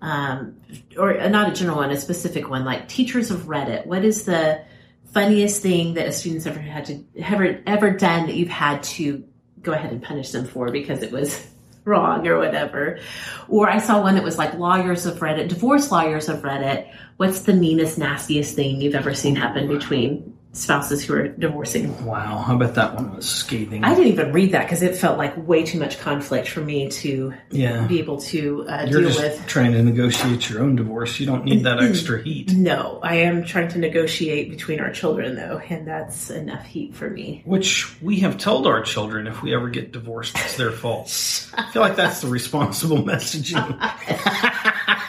um, 0.03 0.57
or 0.95 1.27
not 1.27 1.49
a 1.49 1.53
general 1.53 1.77
one, 1.77 1.89
a 1.89 1.99
specific 1.99 2.51
one 2.51 2.65
like 2.65 2.87
teachers 2.87 3.31
of 3.31 3.45
Reddit. 3.45 3.87
What 3.87 4.05
is 4.05 4.25
the 4.25 4.63
funniest 5.11 5.63
thing 5.63 5.95
that 5.95 6.05
a 6.05 6.11
student's 6.11 6.45
ever 6.45 6.59
had 6.59 6.85
to 6.85 7.03
ever 7.17 7.59
ever 7.65 7.89
done 7.89 8.27
that 8.27 8.35
you've 8.35 8.49
had 8.49 8.83
to 8.83 9.23
go 9.59 9.71
ahead 9.71 9.91
and 9.91 10.03
punish 10.03 10.29
them 10.29 10.45
for 10.45 10.69
because 10.69 11.01
it 11.01 11.11
was 11.11 11.47
wrong 11.83 12.27
or 12.27 12.37
whatever? 12.37 12.99
Or 13.47 13.67
I 13.67 13.79
saw 13.79 14.03
one 14.03 14.13
that 14.13 14.23
was 14.23 14.37
like 14.37 14.53
lawyers 14.53 15.07
of 15.07 15.17
Reddit, 15.17 15.47
divorce 15.47 15.91
lawyers 15.91 16.29
of 16.29 16.43
Reddit. 16.43 16.93
What's 17.17 17.41
the 17.41 17.53
meanest, 17.53 17.97
nastiest 17.97 18.55
thing 18.55 18.81
you've 18.81 18.93
ever 18.93 19.15
seen 19.15 19.35
happen 19.35 19.67
between 19.67 20.30
spouses 20.53 21.03
who 21.03 21.13
are 21.13 21.27
divorcing? 21.27 22.05
Wow, 22.05 22.43
I 22.47 22.55
bet 22.55 22.75
that 22.75 22.95
one 22.95 23.15
was 23.15 23.27
scathing. 23.27 23.83
I 23.83 23.95
didn't 23.95 24.11
even 24.11 24.33
read 24.33 24.51
that 24.51 24.63
because 24.63 24.81
it 24.81 24.95
felt 24.95 25.17
like 25.17 25.35
way 25.47 25.63
too 25.63 25.79
much 25.79 25.99
conflict 25.99 26.49
for 26.49 26.61
me 26.61 26.89
to 26.89 27.33
yeah. 27.49 27.87
be 27.87 27.99
able 27.99 28.19
to 28.21 28.67
uh, 28.67 28.85
You're 28.89 29.01
deal 29.01 29.09
just 29.09 29.21
with. 29.21 29.47
trying 29.47 29.71
to 29.73 29.83
negotiate 29.83 30.49
your 30.49 30.63
own 30.63 30.75
divorce. 30.75 31.19
You 31.19 31.25
don't 31.25 31.45
need 31.45 31.63
that 31.63 31.81
extra 31.83 32.21
heat. 32.21 32.53
No, 32.53 32.99
I 33.01 33.15
am 33.15 33.43
trying 33.45 33.69
to 33.69 33.79
negotiate 33.79 34.49
between 34.49 34.79
our 34.79 34.91
children 34.91 35.35
though, 35.35 35.57
and 35.57 35.87
that's 35.87 36.29
enough 36.29 36.65
heat 36.65 36.95
for 36.95 37.09
me. 37.09 37.41
Which 37.45 38.01
we 38.01 38.19
have 38.19 38.37
told 38.37 38.67
our 38.67 38.81
children 38.81 39.27
if 39.27 39.41
we 39.41 39.53
ever 39.55 39.69
get 39.69 39.91
divorced, 39.91 40.37
it's 40.37 40.57
their 40.57 40.71
fault. 40.71 41.07
I 41.53 41.71
feel 41.71 41.81
like 41.81 41.95
that's 41.95 42.21
the 42.21 42.27
responsible 42.27 42.97
messaging. 43.03 43.61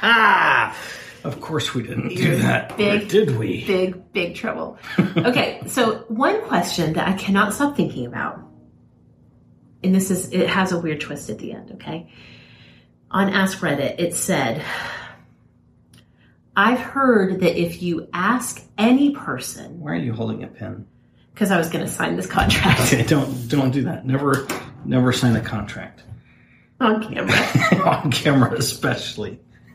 of 1.25 1.41
course, 1.41 1.75
we 1.75 1.83
didn't 1.83 2.09
do 2.15 2.37
that. 2.37 2.77
big- 2.77 3.03
or 3.03 3.07
did 3.07 3.39
we? 3.39 3.65
Big, 3.67 4.13
big 4.13 4.35
trouble. 4.35 4.79
okay, 4.99 5.63
so 5.67 6.05
one 6.09 6.43
question 6.43 6.95
that 6.95 7.09
I 7.09 7.13
cannot 7.15 7.55
stop 7.55 7.77
thinking 7.77 8.07
about, 8.07 8.41
and 9.85 9.95
this 9.95 10.11
is, 10.11 10.33
it 10.33 10.49
has 10.49 10.73
a 10.73 10.79
weird 10.79 11.01
twist 11.01 11.31
at 11.31 11.39
the 11.39 11.53
end, 11.53 11.73
okay? 11.73 12.11
On 13.11 13.29
Ask 13.29 13.59
Reddit, 13.59 13.97
it 13.99 14.15
said, 14.15 14.63
I've 16.57 16.79
heard 16.81 17.41
that 17.41 17.61
if 17.61 17.83
you 17.83 18.09
ask 18.13 18.63
any 18.77 19.11
person, 19.13 19.81
Why 19.81 19.93
are 19.93 19.97
you 19.97 20.13
holding 20.13 20.45
a 20.45 20.49
pen? 20.49 20.87
because 21.33 21.51
I 21.51 21.57
was 21.57 21.71
going 21.71 21.85
to 21.85 21.91
sign 21.91 22.17
this 22.17 22.27
contract 22.27 22.81
Okay, 22.93 23.03
don't 23.05 23.49
don't 23.49 23.71
do 23.71 23.85
that. 23.85 24.05
Never 24.05 24.47
never 24.85 25.15
sign 25.15 25.35
a 25.35 25.41
contract 25.41 26.03
on 26.79 27.03
camera. 27.03 27.85
on 27.87 28.11
camera, 28.13 28.53
especially. 28.53 29.41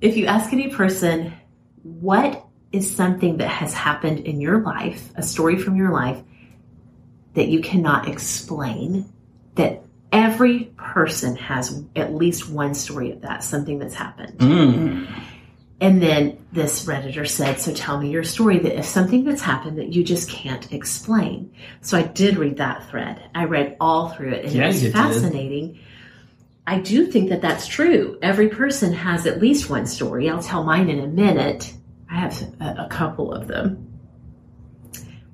if 0.00 0.16
you 0.16 0.26
ask 0.26 0.52
any 0.52 0.68
person, 0.68 1.32
what 1.82 2.46
is 2.72 2.94
something 2.94 3.38
that 3.38 3.48
has 3.48 3.72
happened 3.72 4.20
in 4.20 4.40
your 4.40 4.60
life, 4.60 5.10
a 5.16 5.22
story 5.22 5.58
from 5.58 5.76
your 5.76 5.90
life 5.90 6.20
that 7.34 7.48
you 7.48 7.60
cannot 7.60 8.08
explain, 8.08 9.10
that 9.54 9.82
every 10.12 10.64
person 10.76 11.36
has 11.36 11.82
at 11.96 12.14
least 12.14 12.48
one 12.48 12.74
story 12.74 13.10
of 13.10 13.22
that, 13.22 13.42
something 13.42 13.78
that's 13.78 13.94
happened. 13.94 14.38
Mm. 14.38 15.08
And 15.80 16.02
then 16.02 16.44
this 16.52 16.86
Redditor 16.86 17.28
said, 17.28 17.60
So 17.60 17.72
tell 17.72 18.00
me 18.00 18.10
your 18.10 18.24
story 18.24 18.58
that 18.58 18.78
if 18.78 18.84
something 18.84 19.24
that's 19.24 19.42
happened 19.42 19.78
that 19.78 19.92
you 19.92 20.02
just 20.02 20.28
can't 20.28 20.72
explain. 20.72 21.52
So 21.82 21.96
I 21.96 22.02
did 22.02 22.36
read 22.36 22.56
that 22.56 22.88
thread. 22.90 23.22
I 23.34 23.44
read 23.44 23.76
all 23.80 24.08
through 24.08 24.32
it 24.32 24.44
and 24.46 24.54
Yeah, 24.54 24.64
it 24.64 24.68
was 24.68 24.92
fascinating. 24.92 25.74
did. 25.74 25.80
I 26.68 26.80
do 26.80 27.06
think 27.06 27.30
that 27.30 27.40
that's 27.40 27.66
true. 27.66 28.18
Every 28.20 28.50
person 28.50 28.92
has 28.92 29.24
at 29.24 29.40
least 29.40 29.70
one 29.70 29.86
story. 29.86 30.28
I'll 30.28 30.42
tell 30.42 30.64
mine 30.64 30.90
in 30.90 31.00
a 31.00 31.06
minute. 31.06 31.72
I 32.10 32.16
have 32.16 32.42
a, 32.60 32.84
a 32.84 32.88
couple 32.90 33.32
of 33.32 33.46
them. 33.46 33.98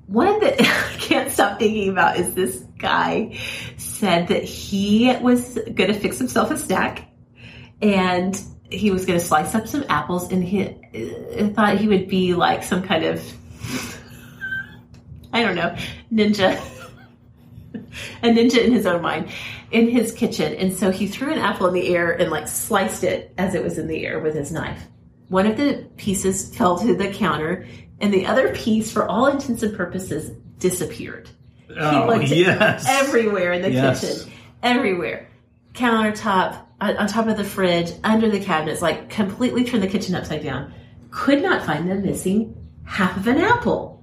One 0.07 0.39
that 0.39 0.61
I 0.61 0.97
can't 0.97 1.29
stop 1.29 1.59
thinking 1.59 1.89
about 1.89 2.17
is 2.17 2.35
this 2.35 2.63
guy 2.77 3.37
said 3.75 4.29
that 4.29 4.45
he 4.45 5.13
was 5.17 5.55
going 5.55 5.93
to 5.93 5.99
fix 5.99 6.17
himself 6.17 6.51
a 6.51 6.57
snack 6.57 7.09
and 7.81 8.41
he 8.71 8.91
was 8.91 9.05
going 9.05 9.19
to 9.19 9.25
slice 9.25 9.53
up 9.55 9.67
some 9.67 9.83
apples 9.89 10.31
and 10.31 10.41
he 10.41 10.63
uh, 10.63 11.49
thought 11.49 11.77
he 11.77 11.89
would 11.89 12.07
be 12.07 12.33
like 12.33 12.63
some 12.63 12.81
kind 12.81 13.03
of 13.03 13.21
I 15.33 15.43
don't 15.43 15.55
know 15.55 15.75
ninja 16.13 16.61
a 18.23 18.27
ninja 18.27 18.63
in 18.63 18.71
his 18.71 18.85
own 18.85 19.01
mind 19.01 19.29
in 19.75 19.89
his 19.89 20.11
kitchen 20.13 20.53
and 20.55 20.73
so 20.73 20.89
he 20.91 21.05
threw 21.07 21.31
an 21.31 21.39
apple 21.39 21.67
in 21.67 21.73
the 21.73 21.87
air 21.95 22.11
and 22.19 22.31
like 22.31 22.47
sliced 22.47 23.03
it 23.03 23.33
as 23.37 23.53
it 23.55 23.63
was 23.63 23.77
in 23.77 23.87
the 23.87 24.05
air 24.05 24.19
with 24.19 24.33
his 24.35 24.51
knife 24.51 24.81
one 25.29 25.45
of 25.45 25.57
the 25.57 25.85
pieces 25.97 26.55
fell 26.55 26.77
to 26.79 26.95
the 26.95 27.09
counter 27.11 27.65
and 27.99 28.13
the 28.13 28.25
other 28.25 28.53
piece 28.55 28.91
for 28.91 29.07
all 29.07 29.25
intents 29.27 29.63
and 29.63 29.75
purposes 29.75 30.31
disappeared 30.59 31.29
Oh, 31.77 32.05
looked 32.07 32.29
yes. 32.29 32.85
everywhere 32.87 33.51
in 33.51 33.61
the 33.63 33.71
Yes. 33.71 33.99
kitchen, 33.99 34.31
everywhere. 34.63 35.27
Countertop, 35.73 36.55
on 36.79 36.95
on 36.97 37.07
top 37.07 37.27
of 37.27 37.35
the 37.37 37.43
fridge, 37.43 37.91
under 38.03 38.29
the 38.29 38.39
cabinets, 38.39 38.81
like 38.81 39.09
completely 39.09 39.63
turned 39.65 39.83
the 39.83 39.87
kitchen 39.87 40.15
upside 40.15 40.41
down. 40.43 40.71
Could 41.11 41.41
not 41.43 41.65
find 41.65 41.89
the 41.89 41.95
missing 41.95 42.55
half 42.85 43.17
of 43.17 43.27
an 43.27 43.39
apple. 43.39 44.01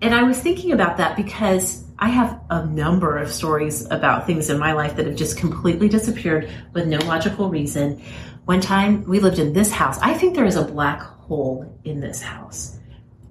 And 0.00 0.14
I 0.14 0.22
was 0.22 0.38
thinking 0.38 0.72
about 0.72 0.96
that 0.96 1.14
because 1.16 1.84
I 2.00 2.08
have 2.08 2.40
a 2.48 2.64
number 2.64 3.18
of 3.18 3.30
stories 3.30 3.86
about 3.90 4.26
things 4.26 4.48
in 4.48 4.58
my 4.58 4.72
life 4.72 4.96
that 4.96 5.06
have 5.06 5.16
just 5.16 5.36
completely 5.36 5.88
disappeared 5.88 6.50
with 6.72 6.86
no 6.86 6.98
logical 7.00 7.50
reason. 7.50 8.02
One 8.46 8.62
time 8.62 9.04
we 9.04 9.20
lived 9.20 9.38
in 9.38 9.52
this 9.52 9.70
house. 9.70 9.98
I 10.00 10.14
think 10.14 10.34
there 10.34 10.46
is 10.46 10.56
a 10.56 10.64
black 10.64 11.02
hole 11.02 11.78
in 11.84 12.00
this 12.00 12.22
house 12.22 12.78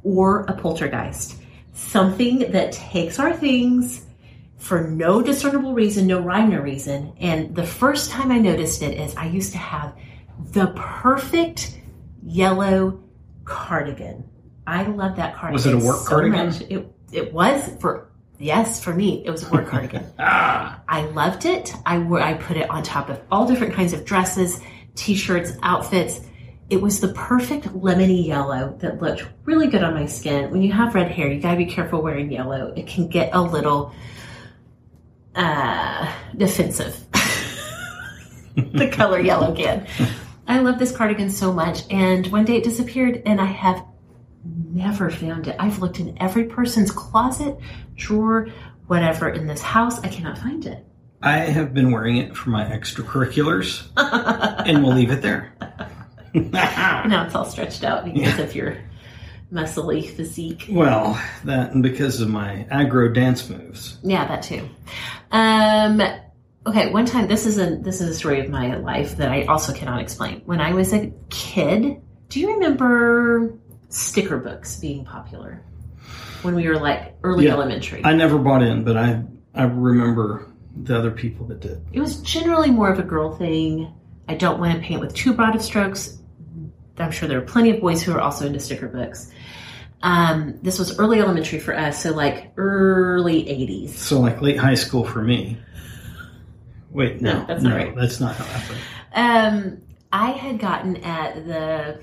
or 0.03 0.41
a 0.43 0.53
poltergeist. 0.53 1.35
Something 1.73 2.51
that 2.51 2.71
takes 2.71 3.17
our 3.17 3.33
things 3.33 4.05
for 4.57 4.87
no 4.87 5.21
discernible 5.21 5.73
reason, 5.73 6.05
no 6.05 6.19
rhyme 6.19 6.53
or 6.53 6.61
reason. 6.61 7.13
And 7.19 7.55
the 7.55 7.65
first 7.65 8.11
time 8.11 8.31
I 8.31 8.37
noticed 8.37 8.83
it 8.83 8.99
is 8.99 9.15
I 9.15 9.25
used 9.25 9.51
to 9.53 9.57
have 9.57 9.97
the 10.51 10.67
perfect 10.75 11.79
yellow 12.23 13.01
cardigan. 13.45 14.29
I 14.67 14.83
love 14.83 15.15
that 15.15 15.35
cardigan. 15.35 15.53
Was 15.53 15.65
it 15.65 15.73
a 15.73 15.77
work 15.77 15.97
so 16.01 16.09
cardigan? 16.09 16.45
much. 16.47 16.61
It, 16.61 16.93
it 17.11 17.33
was 17.33 17.67
for, 17.79 18.08
yes, 18.39 18.83
for 18.83 18.93
me, 18.93 19.23
it 19.25 19.29
was 19.29 19.43
a 19.43 19.49
work 19.51 19.67
cardigan. 19.67 20.05
Ah, 20.19 20.81
I 20.87 21.01
loved 21.01 21.45
it. 21.45 21.73
I 21.85 21.99
wore, 21.99 22.21
I 22.21 22.33
put 22.33 22.57
it 22.57 22.69
on 22.69 22.83
top 22.83 23.09
of 23.09 23.21
all 23.31 23.45
different 23.45 23.73
kinds 23.73 23.93
of 23.93 24.05
dresses, 24.05 24.59
t-shirts, 24.95 25.51
outfits. 25.61 26.21
It 26.69 26.81
was 26.81 26.99
the 26.99 27.09
perfect 27.09 27.65
lemony 27.67 28.25
yellow 28.25 28.75
that 28.79 29.01
looked 29.01 29.25
really 29.45 29.67
good 29.67 29.83
on 29.83 29.93
my 29.93 30.05
skin. 30.05 30.51
When 30.51 30.61
you 30.61 30.71
have 30.71 30.95
red 30.95 31.11
hair, 31.11 31.31
you 31.31 31.41
gotta 31.41 31.57
be 31.57 31.65
careful 31.65 32.01
wearing 32.01 32.31
yellow. 32.31 32.73
It 32.75 32.87
can 32.87 33.07
get 33.07 33.31
a 33.33 33.41
little 33.41 33.93
uh, 35.35 36.11
defensive. 36.35 37.05
the 38.55 38.89
color 38.91 39.19
yellow 39.19 39.53
can. 39.55 39.87
I 40.47 40.59
love 40.59 40.79
this 40.79 40.95
cardigan 40.95 41.29
so 41.29 41.53
much, 41.53 41.83
and 41.89 42.27
one 42.27 42.45
day 42.45 42.57
it 42.57 42.63
disappeared, 42.63 43.21
and 43.25 43.39
I 43.39 43.45
have 43.45 43.83
never 44.43 45.09
found 45.09 45.47
it. 45.47 45.55
I've 45.59 45.79
looked 45.79 45.99
in 45.99 46.17
every 46.21 46.45
person's 46.45 46.91
closet, 46.91 47.57
drawer, 47.95 48.47
whatever 48.87 49.29
in 49.29 49.47
this 49.47 49.61
house. 49.61 49.99
I 49.99 50.07
cannot 50.07 50.37
find 50.37 50.65
it. 50.65 50.85
I 51.21 51.39
have 51.39 51.73
been 51.73 51.91
wearing 51.91 52.17
it 52.17 52.35
for 52.35 52.49
my 52.49 52.65
extracurriculars, 52.65 53.87
and 54.65 54.83
we'll 54.83 54.95
leave 54.95 55.11
it 55.11 55.21
there. 55.21 55.53
Now 56.35 57.25
it's 57.25 57.33
all 57.33 57.45
stretched 57.45 57.83
out 57.83 58.05
because 58.05 58.37
of 58.37 58.53
your 58.53 58.77
muscly 59.51 60.07
physique. 60.07 60.67
well, 60.69 61.19
that 61.45 61.71
and 61.71 61.81
because 61.81 62.21
of 62.21 62.29
my 62.29 62.67
aggro 62.71 63.11
dance 63.11 63.49
moves. 63.49 63.97
Yeah, 64.03 64.27
that 64.27 64.43
too. 64.43 64.69
Um, 65.31 66.01
okay, 66.67 66.91
one 66.91 67.07
time 67.07 67.27
this 67.27 67.47
is 67.47 67.57
a 67.57 67.77
this 67.77 67.99
is 67.99 68.09
a 68.09 68.13
story 68.13 68.41
of 68.41 68.49
my 68.49 68.75
life 68.77 69.17
that 69.17 69.31
I 69.31 69.45
also 69.45 69.73
cannot 69.73 70.01
explain. 70.01 70.43
When 70.45 70.61
I 70.61 70.73
was 70.73 70.93
a 70.93 71.11
kid, 71.31 71.99
do 72.29 72.39
you 72.39 72.53
remember 72.53 73.57
sticker 73.89 74.37
books 74.37 74.77
being 74.79 75.03
popular 75.03 75.61
when 76.43 76.55
we 76.55 76.67
were 76.67 76.79
like 76.79 77.15
early 77.23 77.45
Yeah. 77.45 77.53
elementary? 77.53 78.03
I 78.05 78.13
never 78.13 78.37
bought 78.37 78.61
in, 78.63 78.83
but 78.83 78.95
I 78.97 79.23
I 79.53 79.63
remember 79.63 80.47
the 80.83 80.97
other 80.97 81.11
people 81.11 81.45
that 81.47 81.59
did. 81.59 81.81
it 81.91 81.99
was 81.99 82.21
generally 82.21 82.71
more 82.71 82.89
of 82.91 82.99
a 82.99 83.03
girl 83.03 83.35
thing. 83.35 83.91
I 84.27 84.35
don't 84.35 84.59
want 84.59 84.73
to 84.75 84.79
paint 84.79 85.01
with 85.01 85.13
too 85.15 85.33
broad 85.33 85.55
of 85.55 85.61
strokes. 85.61 86.17
I'm 86.97 87.11
sure 87.11 87.27
there 87.27 87.39
are 87.39 87.41
plenty 87.41 87.71
of 87.71 87.81
boys 87.81 88.03
who 88.03 88.11
are 88.13 88.19
also 88.21 88.45
into 88.45 88.59
sticker 88.59 88.87
books. 88.87 89.31
Um, 90.03 90.59
this 90.61 90.77
was 90.79 90.97
early 90.99 91.19
elementary 91.19 91.59
for 91.59 91.75
us, 91.75 92.01
so 92.03 92.13
like 92.13 92.51
early 92.57 93.43
80s. 93.45 93.89
So 93.89 94.19
like 94.21 94.41
late 94.41 94.57
high 94.57 94.75
school 94.75 95.03
for 95.03 95.21
me. 95.21 95.57
Wait, 96.91 97.21
no, 97.21 97.33
No, 97.39 97.45
that's 97.47 97.63
no, 97.63 97.69
not 97.69 97.75
right. 97.77 97.95
that's 97.95 98.19
not 98.19 98.35
how 98.35 98.45
it 98.45 98.49
happened. 98.51 98.79
Um, 99.13 99.81
I 100.11 100.31
had 100.31 100.59
gotten 100.59 100.97
at 100.97 101.45
the 101.45 101.99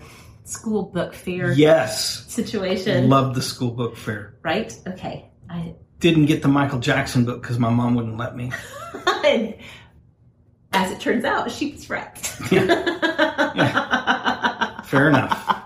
school 0.46 0.84
book 0.84 1.12
fair 1.14 1.52
Yes, 1.52 2.24
situation, 2.32 3.08
love 3.08 3.34
the 3.34 3.42
school 3.42 3.70
book 3.70 3.96
fair. 3.96 4.34
right? 4.42 4.76
Okay. 4.86 5.30
I 5.50 5.74
didn't 6.00 6.26
get 6.26 6.42
the 6.42 6.48
Michael 6.48 6.78
Jackson 6.80 7.24
book 7.24 7.42
because 7.42 7.58
my 7.58 7.70
mom 7.70 7.94
wouldn't 7.94 8.16
let 8.16 8.36
me. 8.36 8.52
and 9.24 9.54
as 10.72 10.90
it 10.92 11.00
turns 11.00 11.24
out, 11.24 11.50
she 11.50 11.72
was 11.72 11.88
right. 11.90 12.16
Fair 14.86 15.08
enough. 15.08 15.52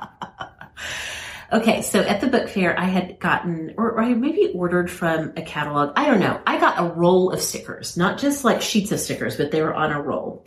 Okay, 1.53 1.83
so 1.83 1.99
at 1.99 2.21
the 2.21 2.29
book 2.29 2.49
fair, 2.49 2.79
I 2.79 2.85
had 2.85 3.19
gotten, 3.19 3.75
or, 3.77 3.91
or 3.91 4.01
I 4.01 4.15
maybe 4.15 4.53
ordered 4.55 4.89
from 4.89 5.33
a 5.37 5.43
catalog. 5.43 5.93
I 5.97 6.07
don't 6.07 6.21
know. 6.21 6.41
I 6.47 6.61
got 6.61 6.79
a 6.79 6.85
roll 6.95 7.33
of 7.33 7.41
stickers, 7.43 7.97
not 7.97 8.19
just 8.21 8.45
like 8.45 8.63
sheets 8.63 8.93
of 8.93 9.01
stickers, 9.01 9.37
but 9.37 9.51
they 9.51 9.61
were 9.61 9.75
on 9.75 9.91
a 9.91 10.01
roll. 10.01 10.45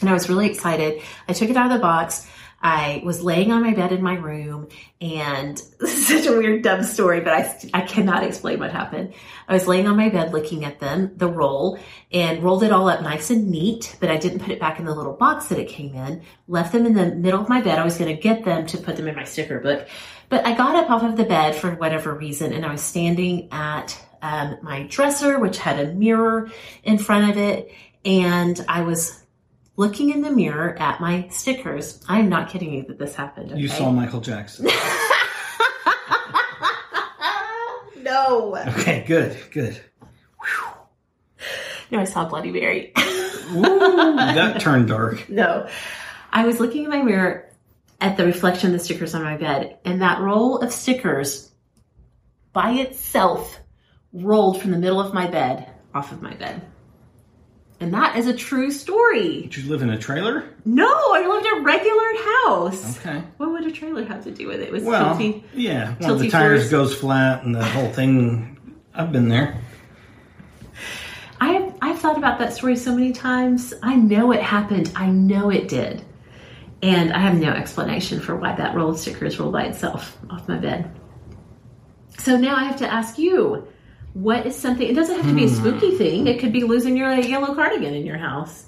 And 0.00 0.08
I 0.08 0.14
was 0.14 0.30
really 0.30 0.46
excited. 0.48 1.02
I 1.28 1.34
took 1.34 1.50
it 1.50 1.56
out 1.58 1.66
of 1.66 1.72
the 1.72 1.82
box. 1.82 2.26
I 2.62 3.02
was 3.04 3.22
laying 3.22 3.50
on 3.50 3.62
my 3.62 3.74
bed 3.74 3.90
in 3.90 4.02
my 4.02 4.14
room 4.14 4.68
and 5.00 5.56
this 5.80 5.94
is 5.98 6.06
such 6.06 6.26
a 6.26 6.36
weird 6.36 6.62
dumb 6.62 6.84
story, 6.84 7.20
but 7.20 7.32
I, 7.32 7.58
I 7.74 7.80
cannot 7.82 8.22
explain 8.22 8.60
what 8.60 8.70
happened. 8.70 9.14
I 9.48 9.54
was 9.54 9.66
laying 9.66 9.88
on 9.88 9.96
my 9.96 10.08
bed 10.08 10.32
looking 10.32 10.64
at 10.64 10.78
them, 10.78 11.12
the 11.16 11.26
roll, 11.26 11.78
and 12.12 12.42
rolled 12.42 12.62
it 12.62 12.70
all 12.70 12.88
up 12.88 13.02
nice 13.02 13.30
and 13.30 13.50
neat, 13.50 13.96
but 13.98 14.10
I 14.10 14.16
didn't 14.16 14.38
put 14.38 14.50
it 14.50 14.60
back 14.60 14.78
in 14.78 14.84
the 14.84 14.94
little 14.94 15.14
box 15.14 15.48
that 15.48 15.58
it 15.58 15.68
came 15.68 15.94
in. 15.94 16.22
Left 16.46 16.72
them 16.72 16.86
in 16.86 16.94
the 16.94 17.14
middle 17.14 17.40
of 17.40 17.48
my 17.48 17.60
bed. 17.60 17.78
I 17.78 17.84
was 17.84 17.98
going 17.98 18.14
to 18.14 18.20
get 18.20 18.44
them 18.44 18.66
to 18.68 18.78
put 18.78 18.96
them 18.96 19.08
in 19.08 19.16
my 19.16 19.24
sticker 19.24 19.58
book, 19.58 19.88
but 20.28 20.46
I 20.46 20.54
got 20.54 20.76
up 20.76 20.88
off 20.88 21.02
of 21.02 21.16
the 21.16 21.24
bed 21.24 21.56
for 21.56 21.72
whatever 21.72 22.14
reason 22.14 22.52
and 22.52 22.64
I 22.64 22.70
was 22.70 22.80
standing 22.80 23.48
at 23.50 24.00
um, 24.22 24.58
my 24.62 24.84
dresser, 24.84 25.38
which 25.38 25.58
had 25.58 25.80
a 25.80 25.92
mirror 25.92 26.50
in 26.84 26.98
front 26.98 27.30
of 27.30 27.36
it. 27.36 27.72
And 28.04 28.64
I 28.68 28.82
was 28.82 29.21
looking 29.82 30.10
in 30.10 30.22
the 30.22 30.30
mirror 30.30 30.78
at 30.78 31.00
my 31.00 31.26
stickers. 31.28 32.00
I'm 32.08 32.28
not 32.28 32.48
kidding 32.48 32.72
you 32.72 32.84
that 32.84 33.00
this 33.00 33.16
happened. 33.16 33.58
You 33.58 33.66
saw 33.66 33.90
Michael 33.90 34.20
Jackson. 34.20 34.66
no. 37.96 38.56
Okay, 38.68 39.02
good, 39.04 39.36
good. 39.50 39.80
No, 41.90 41.98
I 41.98 42.04
saw 42.04 42.28
Bloody 42.28 42.52
Mary. 42.52 42.92
Ooh, 43.56 43.62
that 43.62 44.60
turned 44.60 44.86
dark. 44.86 45.28
no. 45.28 45.68
I 46.32 46.46
was 46.46 46.60
looking 46.60 46.84
in 46.84 46.90
my 46.90 47.02
mirror 47.02 47.50
at 48.00 48.16
the 48.16 48.24
reflection 48.24 48.68
of 48.68 48.78
the 48.78 48.84
stickers 48.84 49.16
on 49.16 49.24
my 49.24 49.36
bed, 49.36 49.78
and 49.84 50.00
that 50.00 50.20
roll 50.20 50.60
of 50.60 50.72
stickers 50.72 51.50
by 52.52 52.70
itself 52.70 53.58
rolled 54.12 54.62
from 54.62 54.70
the 54.70 54.78
middle 54.78 55.00
of 55.00 55.12
my 55.12 55.26
bed 55.26 55.68
off 55.92 56.12
of 56.12 56.22
my 56.22 56.34
bed. 56.34 56.62
And 57.82 57.92
that 57.94 58.16
is 58.16 58.28
a 58.28 58.32
true 58.34 58.70
story. 58.70 59.42
Did 59.42 59.56
you 59.56 59.68
live 59.70 59.82
in 59.82 59.90
a 59.90 59.98
trailer? 59.98 60.44
No, 60.64 60.86
I 60.86 61.26
lived 61.26 61.46
in 61.46 61.58
a 61.58 61.60
regular 61.62 62.14
house. 62.46 62.98
Okay. 62.98 63.22
What 63.38 63.50
would 63.50 63.66
a 63.66 63.72
trailer 63.72 64.04
have 64.04 64.22
to 64.24 64.30
do 64.30 64.46
with 64.46 64.60
it? 64.60 64.68
It 64.68 64.72
was 64.72 64.84
Well, 64.84 65.16
tilty. 65.16 65.42
yeah. 65.54 65.94
One 65.98 66.12
of 66.12 66.18
the 66.20 66.30
tires 66.30 66.70
goes 66.70 66.94
flat 66.94 67.42
and 67.42 67.54
the 67.54 67.64
whole 67.64 67.88
thing. 67.90 68.56
I've 68.94 69.10
been 69.10 69.28
there. 69.28 69.58
I 71.40 71.72
I've 71.82 71.98
thought 71.98 72.16
about 72.18 72.38
that 72.38 72.52
story 72.52 72.76
so 72.76 72.94
many 72.94 73.12
times. 73.12 73.74
I 73.82 73.96
know 73.96 74.30
it 74.32 74.40
happened. 74.42 74.92
I 74.94 75.06
know 75.06 75.50
it 75.50 75.66
did. 75.68 76.04
And 76.82 77.12
I 77.12 77.18
have 77.18 77.38
no 77.40 77.50
explanation 77.50 78.20
for 78.20 78.36
why 78.36 78.54
that 78.54 78.74
roll 78.76 78.90
of 78.90 78.98
stickers 79.00 79.38
rolled 79.40 79.52
by 79.54 79.64
itself 79.64 80.16
off 80.30 80.46
my 80.48 80.56
bed. 80.58 80.88
So 82.18 82.36
now 82.36 82.54
I 82.54 82.64
have 82.64 82.76
to 82.76 82.92
ask 82.92 83.18
you, 83.18 83.66
what 84.14 84.46
is 84.46 84.56
something, 84.56 84.86
it 84.86 84.94
doesn't 84.94 85.16
have 85.16 85.26
to 85.26 85.34
be 85.34 85.44
a 85.44 85.48
Hmm. 85.48 85.54
spooky 85.54 85.96
thing. 85.96 86.26
It 86.26 86.38
could 86.38 86.52
be 86.52 86.64
losing 86.64 86.96
your 86.96 87.12
yellow 87.14 87.54
cardigan 87.54 87.94
in 87.94 88.04
your 88.04 88.18
house. 88.18 88.66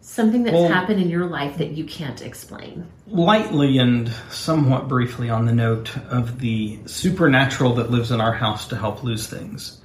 Something 0.00 0.42
that's 0.44 0.54
Well- 0.54 0.68
happened 0.68 1.02
in 1.02 1.10
your 1.10 1.26
life 1.26 1.58
that 1.58 1.72
you 1.72 1.84
can't 1.84 2.22
explain. 2.22 2.86
Lightly 3.10 3.78
and 3.78 4.10
somewhat 4.30 4.88
briefly 4.88 5.28
on 5.28 5.44
the 5.44 5.52
note 5.52 5.94
of 6.10 6.40
the 6.40 6.78
supernatural 6.86 7.74
that 7.74 7.90
lives 7.90 8.10
in 8.10 8.20
our 8.20 8.32
house 8.32 8.66
to 8.68 8.76
help 8.76 9.04
lose 9.04 9.26
things, 9.26 9.78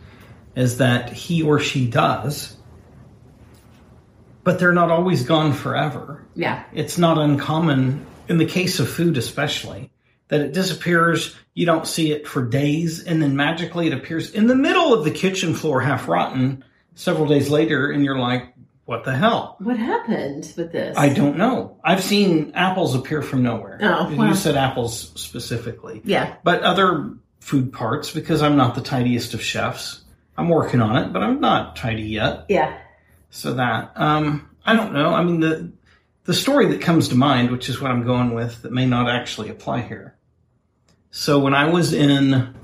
is 0.56 0.78
that 0.78 1.12
he 1.12 1.42
or 1.44 1.60
she 1.60 1.86
does, 1.88 2.56
but 4.46 4.60
they're 4.60 4.74
not 4.74 4.90
always 4.92 5.24
gone 5.24 5.52
forever. 5.52 6.24
Yeah. 6.36 6.64
It's 6.74 6.98
not 6.98 7.18
uncommon, 7.18 8.06
in 8.30 8.38
the 8.38 8.46
case 8.46 8.80
of 8.80 8.88
food 8.88 9.18
especially, 9.18 9.90
that 10.34 10.42
it 10.42 10.52
disappears, 10.52 11.36
you 11.54 11.64
don't 11.68 11.86
see 11.86 12.12
it 12.12 12.28
for 12.28 12.44
days, 12.44 13.04
and 13.04 13.22
then 13.22 13.36
magically 13.36 13.86
it 13.86 13.94
appears 13.94 14.32
in 14.32 14.48
the 14.48 14.56
middle 14.56 14.92
of 14.92 15.06
the 15.06 15.12
kitchen 15.12 15.54
floor, 15.54 15.80
half 15.80 16.08
rotten, 16.08 16.64
several 16.96 17.28
days 17.28 17.52
later, 17.52 17.92
and 17.92 18.04
you're 18.04 18.18
like, 18.18 18.52
what 18.86 19.04
the 19.04 19.16
hell? 19.16 19.58
What 19.60 19.78
happened 19.78 20.52
with 20.58 20.72
this? 20.72 20.98
I 20.98 21.10
don't 21.10 21.38
know. 21.38 21.78
I've 21.84 22.04
seen 22.04 22.54
apples 22.56 22.96
appear 22.96 23.22
from 23.22 23.44
nowhere. 23.44 23.78
Oh, 23.80 24.12
wow. 24.16 24.30
you 24.30 24.34
said 24.34 24.58
apples 24.58 25.12
specifically. 25.22 26.02
Yeah. 26.04 26.38
But 26.44 26.64
other 26.64 27.14
food 27.40 27.72
parts, 27.72 28.10
because 28.10 28.42
I'm 28.42 28.58
not 28.58 28.74
the 28.74 28.82
tidiest 28.82 29.36
of 29.36 29.42
chefs. 29.44 30.02
I'm 30.36 30.50
working 30.50 30.82
on 30.82 30.98
it, 30.98 31.14
but 31.14 31.22
I'm 31.22 31.42
not 31.42 31.76
tidy 31.76 32.08
yet. 32.08 32.46
Yeah. 32.50 32.76
So 33.30 33.54
that 33.54 33.92
um, 33.98 34.50
I 34.66 34.76
don't 34.76 34.94
know. 34.94 35.14
I 35.14 35.24
mean 35.24 35.42
the 35.42 35.72
the 36.24 36.34
story 36.34 36.70
that 36.70 36.82
comes 36.82 37.10
to 37.10 37.16
mind, 37.16 37.52
which 37.52 37.70
is 37.70 37.80
what 37.80 37.92
I'm 37.92 38.04
going 38.04 38.34
with, 38.34 38.64
that 38.64 38.72
may 38.72 38.88
not 38.88 39.10
actually 39.10 39.50
apply 39.50 39.82
here. 39.82 40.16
So 41.16 41.38
when 41.38 41.54
I 41.54 41.70
was 41.70 41.94
in 41.94 42.56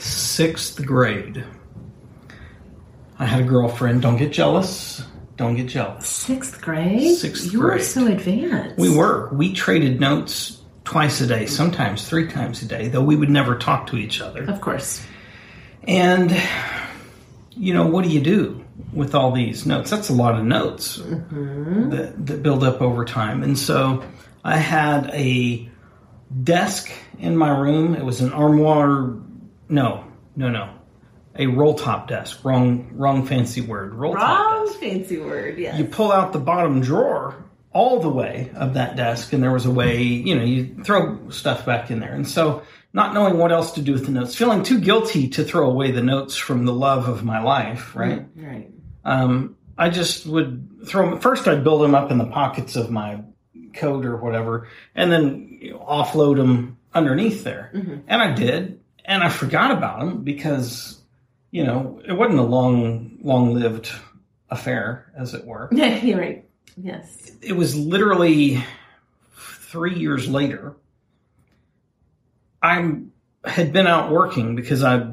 sixth 0.00 0.84
grade, 0.84 1.44
I 3.16 3.26
had 3.26 3.42
a 3.42 3.44
girlfriend. 3.44 4.02
Don't 4.02 4.16
get 4.16 4.32
jealous. 4.32 5.04
Don't 5.36 5.54
get 5.54 5.68
jealous. 5.68 6.08
Sixth 6.08 6.60
grade? 6.60 7.16
Sixth 7.16 7.52
you 7.52 7.60
were 7.60 7.78
so 7.78 8.08
advanced. 8.08 8.76
We 8.76 8.94
were. 8.94 9.28
We 9.32 9.52
traded 9.52 10.00
notes 10.00 10.60
twice 10.82 11.20
a 11.20 11.28
day, 11.28 11.46
sometimes 11.46 12.08
three 12.08 12.26
times 12.26 12.60
a 12.62 12.66
day, 12.66 12.88
though 12.88 13.04
we 13.04 13.14
would 13.14 13.30
never 13.30 13.56
talk 13.56 13.86
to 13.86 13.96
each 13.96 14.20
other. 14.20 14.42
Of 14.42 14.60
course. 14.60 15.06
And, 15.84 16.36
you 17.50 17.72
know, 17.72 17.86
what 17.86 18.02
do 18.02 18.10
you 18.10 18.20
do 18.20 18.64
with 18.92 19.14
all 19.14 19.30
these 19.30 19.64
notes? 19.64 19.90
That's 19.90 20.08
a 20.08 20.12
lot 20.12 20.34
of 20.34 20.44
notes 20.44 20.98
mm-hmm. 20.98 21.90
that, 21.90 22.26
that 22.26 22.42
build 22.42 22.64
up 22.64 22.82
over 22.82 23.04
time. 23.04 23.44
And 23.44 23.56
so 23.56 24.02
I 24.42 24.56
had 24.56 25.08
a 25.14 25.70
desk 26.42 26.90
in 27.22 27.36
my 27.36 27.48
room. 27.48 27.94
It 27.94 28.04
was 28.04 28.20
an 28.20 28.32
armoire. 28.32 29.16
No, 29.68 30.04
no, 30.36 30.50
no. 30.50 30.74
A 31.36 31.46
roll 31.46 31.74
top 31.74 32.08
desk. 32.08 32.44
Wrong, 32.44 32.90
wrong 32.92 33.24
fancy 33.26 33.62
word. 33.62 33.94
Roll 33.94 34.14
top 34.14 34.20
Wrong 34.20 34.66
desk 34.66 34.78
fancy 34.82 35.18
word, 35.18 35.58
yes. 35.58 35.78
you 35.78 35.84
pull 35.84 36.10
out 36.10 36.32
the 36.32 36.38
bottom 36.40 36.80
drawer 36.80 37.44
all 37.72 38.00
the 38.00 38.08
way 38.08 38.50
of 38.54 38.74
that 38.74 38.96
desk 38.96 39.32
and 39.32 39.42
there 39.42 39.52
was 39.52 39.64
a 39.64 39.70
way 39.70 40.02
you 40.02 40.34
know 40.34 40.44
you 40.44 40.76
throw 40.84 41.30
stuff 41.30 41.64
back 41.64 41.90
in 41.90 42.00
there 42.00 42.12
and 42.12 42.28
so 42.28 42.62
not 42.92 43.14
knowing 43.14 43.38
what 43.38 43.50
else 43.50 43.72
to 43.72 43.80
do 43.80 43.92
with 43.92 44.04
the 44.04 44.10
notes 44.12 44.34
feeling 44.34 44.62
too 44.62 44.78
guilty 44.78 45.28
to 45.28 45.42
throw 45.42 45.70
away 45.70 45.90
the 45.90 46.02
notes 46.02 46.36
from 46.36 46.66
the 46.66 46.72
love 46.72 47.08
of 47.08 47.24
my 47.24 47.42
life 47.42 47.96
right 47.96 48.26
right. 48.36 48.70
um, 49.04 49.56
i 49.78 49.88
just 49.88 50.26
would 50.26 50.86
throw 50.86 51.08
them 51.08 51.20
first 51.20 51.48
i'd 51.48 51.64
build 51.64 51.80
them 51.80 51.94
up 51.94 52.10
in 52.10 52.18
the 52.18 52.26
pockets 52.26 52.76
of 52.76 52.90
my 52.90 53.18
coat 53.72 54.04
or 54.04 54.16
whatever 54.18 54.68
and 54.94 55.10
then 55.10 55.58
you 55.62 55.70
know, 55.70 55.78
offload 55.78 56.36
them 56.36 56.76
underneath 56.94 57.44
there 57.44 57.70
mm-hmm. 57.74 57.96
and 58.06 58.22
i 58.22 58.32
did 58.32 58.80
and 59.04 59.22
i 59.22 59.28
forgot 59.28 59.70
about 59.70 60.00
them 60.00 60.22
because 60.22 61.00
you 61.50 61.64
know 61.64 62.00
it 62.06 62.12
wasn't 62.12 62.38
a 62.38 62.42
long 62.42 63.18
long 63.22 63.54
lived 63.54 63.90
affair 64.50 65.10
as 65.16 65.34
it 65.34 65.44
were 65.46 65.68
Yeah, 65.72 65.96
you're 66.02 66.18
right. 66.18 66.48
Yes. 66.76 67.30
it 67.42 67.52
was 67.52 67.76
literally 67.76 68.64
three 69.72 69.98
years 69.98 70.28
later. 70.28 70.76
I 72.62 73.00
had 73.44 73.72
been 73.72 73.86
out 73.86 74.10
working 74.10 74.54
because 74.54 74.84
I 74.84 75.10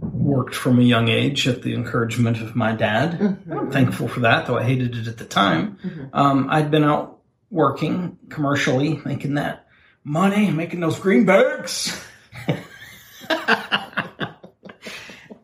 worked 0.00 0.54
from 0.54 0.78
a 0.78 0.82
young 0.82 1.08
age 1.08 1.46
at 1.46 1.62
the 1.62 1.74
encouragement 1.74 2.40
of 2.40 2.56
my 2.56 2.72
dad. 2.72 3.18
Mm-hmm. 3.18 3.52
I'm 3.52 3.70
thankful 3.70 4.08
for 4.08 4.20
that, 4.20 4.46
though 4.46 4.58
I 4.58 4.64
hated 4.64 4.96
it 4.96 5.06
at 5.06 5.18
the 5.18 5.24
time. 5.24 5.76
Mm-hmm. 5.84 6.04
Um, 6.12 6.48
I'd 6.50 6.70
been 6.70 6.84
out 6.84 7.20
working 7.50 8.18
commercially, 8.28 9.00
making 9.04 9.34
that 9.34 9.61
money, 10.04 10.50
making 10.50 10.80
those 10.80 10.98
greenbacks. 10.98 11.98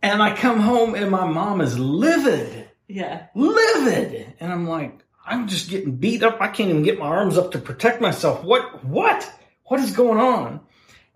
and 0.03 0.23
I 0.23 0.35
come 0.37 0.61
home 0.61 0.95
and 0.95 1.11
my 1.11 1.27
mom 1.27 1.61
is 1.61 1.79
livid 1.79 2.69
Yeah. 2.89 3.27
livid. 3.35 4.35
And 4.41 4.53
I'm 4.53 4.69
like, 4.69 5.05
I'm 5.25 5.47
just 5.49 5.69
getting 5.71 5.97
beat 5.97 6.23
up. 6.23 6.41
I 6.41 6.49
can't 6.49 6.71
even 6.71 6.83
get 6.83 6.99
my 6.99 7.07
arms 7.07 7.37
up 7.37 7.53
to 7.53 7.59
protect 7.59 8.01
myself. 8.01 8.43
What, 8.45 8.85
what, 8.85 9.31
what 9.65 9.81
is 9.81 9.93
going 9.93 10.19
on? 10.19 10.61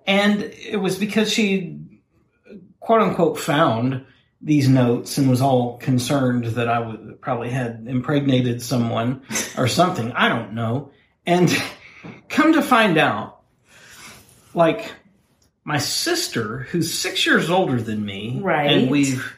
And 0.07 0.43
it 0.43 0.81
was 0.81 0.99
because 0.99 1.33
she, 1.33 1.79
quote 2.81 3.01
unquote, 3.01 3.39
found 3.39 4.05
these 4.41 4.69
notes 4.69 5.19
and 5.19 5.31
was 5.31 5.41
all 5.41 5.79
concerned 5.79 6.45
that 6.45 6.69
I 6.69 6.81
would 6.81 7.21
probably 7.21 7.49
had 7.51 7.87
impregnated 7.89 8.61
someone 8.61 9.23
or 9.57 9.69
something. 9.69 10.11
I 10.13 10.29
don't 10.29 10.55
know. 10.55 10.91
And 11.25 11.49
come 12.29 12.53
to 12.55 12.63
find 12.63 12.99
out, 12.99 13.41
like, 14.55 14.93
my 15.65 15.79
sister, 15.79 16.61
who's 16.71 16.93
six 16.93 17.25
years 17.25 17.49
older 17.51 17.81
than 17.81 18.05
me, 18.05 18.41
Right. 18.43 18.71
and 18.71 18.91
we've 18.91 19.33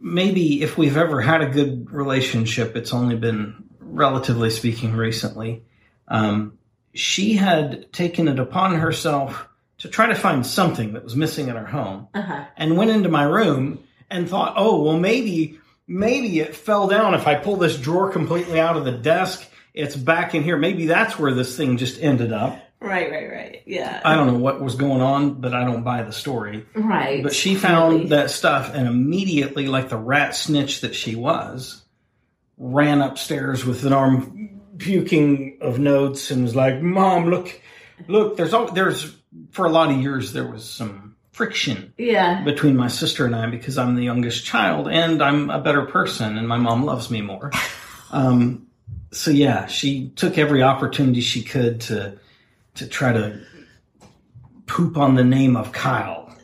maybe 0.00 0.62
if 0.62 0.78
we've 0.78 0.96
ever 0.96 1.20
had 1.20 1.40
a 1.42 1.46
good 1.48 1.90
relationship, 1.90 2.76
it's 2.76 2.92
only 2.94 3.16
been 3.16 3.54
relatively 3.80 4.50
speaking 4.50 4.94
recently. 4.94 5.62
Um, 6.06 6.58
she 6.94 7.34
had 7.34 7.92
taken 7.92 8.28
it 8.28 8.38
upon 8.38 8.76
herself 8.76 9.48
to 9.78 9.88
try 9.88 10.06
to 10.06 10.14
find 10.14 10.44
something 10.46 10.92
that 10.92 11.04
was 11.04 11.16
missing 11.16 11.48
in 11.48 11.56
our 11.56 11.66
home 11.66 12.08
Uh 12.14 12.22
huh. 12.22 12.44
and 12.56 12.76
went 12.76 12.90
into 12.90 13.08
my 13.08 13.24
room 13.24 13.80
and 14.10 14.28
thought, 14.28 14.54
oh, 14.56 14.82
well, 14.82 14.98
maybe, 14.98 15.58
maybe 15.86 16.40
it 16.40 16.54
fell 16.56 16.86
down. 16.88 17.14
If 17.14 17.26
I 17.26 17.34
pull 17.34 17.56
this 17.56 17.76
drawer 17.78 18.10
completely 18.10 18.58
out 18.60 18.76
of 18.76 18.84
the 18.84 18.92
desk, 18.92 19.48
it's 19.78 19.96
back 19.96 20.34
in 20.34 20.42
here. 20.42 20.56
Maybe 20.56 20.86
that's 20.86 21.18
where 21.18 21.32
this 21.32 21.56
thing 21.56 21.76
just 21.78 22.02
ended 22.02 22.32
up. 22.32 22.58
Right, 22.80 23.10
right, 23.10 23.30
right. 23.30 23.62
Yeah. 23.66 24.00
I 24.04 24.14
don't 24.14 24.26
know 24.28 24.38
what 24.38 24.60
was 24.60 24.74
going 24.76 25.00
on, 25.00 25.40
but 25.40 25.52
I 25.54 25.64
don't 25.64 25.82
buy 25.82 26.02
the 26.02 26.12
story. 26.12 26.66
right. 26.74 27.22
But 27.22 27.34
she 27.34 27.54
found 27.54 27.94
Really. 27.94 28.08
that 28.10 28.30
stuff 28.30 28.72
and 28.74 28.86
immediately, 28.86 29.66
like 29.66 29.88
the 29.88 29.96
rat 29.96 30.34
snitch 30.34 30.82
that 30.82 30.94
she 30.94 31.14
was, 31.16 31.82
ran 32.56 33.00
upstairs 33.00 33.64
with 33.64 33.84
an 33.84 33.92
arm 33.92 34.60
puking 34.78 35.58
of 35.60 35.78
notes 35.78 36.30
and 36.30 36.42
was 36.44 36.54
like, 36.54 36.80
"Mom, 36.80 37.30
look, 37.30 37.60
look. 38.06 38.36
There's 38.36 38.54
all 38.54 38.70
there's 38.72 39.14
for 39.50 39.66
a 39.66 39.70
lot 39.70 39.90
of 39.90 40.00
years 40.00 40.32
there 40.32 40.46
was 40.46 40.64
some 40.64 41.16
friction 41.32 41.92
Yeah. 41.98 42.42
between 42.44 42.76
my 42.76 42.88
sister 42.88 43.26
and 43.26 43.34
I 43.34 43.46
because 43.46 43.76
I'm 43.78 43.94
the 43.96 44.02
youngest 44.04 44.44
child 44.44 44.88
and 44.88 45.22
I'm 45.22 45.50
a 45.50 45.60
better 45.60 45.82
person 45.86 46.36
and 46.38 46.48
my 46.48 46.56
mom 46.58 46.84
loves 46.84 47.10
me 47.10 47.22
more. 47.22 47.50
Um, 48.10 48.67
so 49.10 49.30
yeah, 49.30 49.66
she 49.66 50.10
took 50.10 50.38
every 50.38 50.62
opportunity 50.62 51.20
she 51.20 51.42
could 51.42 51.80
to 51.82 52.18
to 52.74 52.86
try 52.86 53.12
to 53.12 53.40
poop 54.66 54.96
on 54.96 55.14
the 55.14 55.24
name 55.24 55.56
of 55.56 55.72
Kyle. 55.72 56.34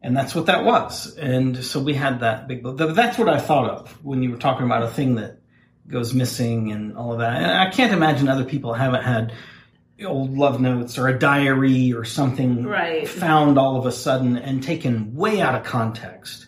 And 0.00 0.16
that's 0.16 0.34
what 0.34 0.46
that 0.46 0.64
was. 0.64 1.16
And 1.16 1.62
so 1.64 1.80
we 1.80 1.92
had 1.94 2.20
that 2.20 2.46
big, 2.48 2.62
that's 2.76 3.18
what 3.18 3.28
I 3.28 3.38
thought 3.38 3.68
of 3.68 4.04
when 4.04 4.22
you 4.22 4.30
were 4.30 4.36
talking 4.38 4.64
about 4.64 4.84
a 4.84 4.88
thing 4.88 5.16
that 5.16 5.40
goes 5.88 6.14
missing 6.14 6.70
and 6.70 6.96
all 6.96 7.12
of 7.12 7.18
that. 7.18 7.42
And 7.42 7.46
I 7.50 7.68
can't 7.70 7.92
imagine 7.92 8.28
other 8.28 8.44
people 8.44 8.72
haven't 8.72 9.02
had 9.02 9.32
old 10.06 10.38
love 10.38 10.60
notes 10.60 10.96
or 10.98 11.08
a 11.08 11.18
diary 11.18 11.92
or 11.92 12.04
something 12.04 12.64
Right. 12.64 13.08
found 13.08 13.58
all 13.58 13.76
of 13.76 13.84
a 13.86 13.92
sudden 13.92 14.36
and 14.38 14.62
taken 14.62 15.14
way 15.16 15.40
out 15.40 15.56
of 15.56 15.64
context. 15.64 16.46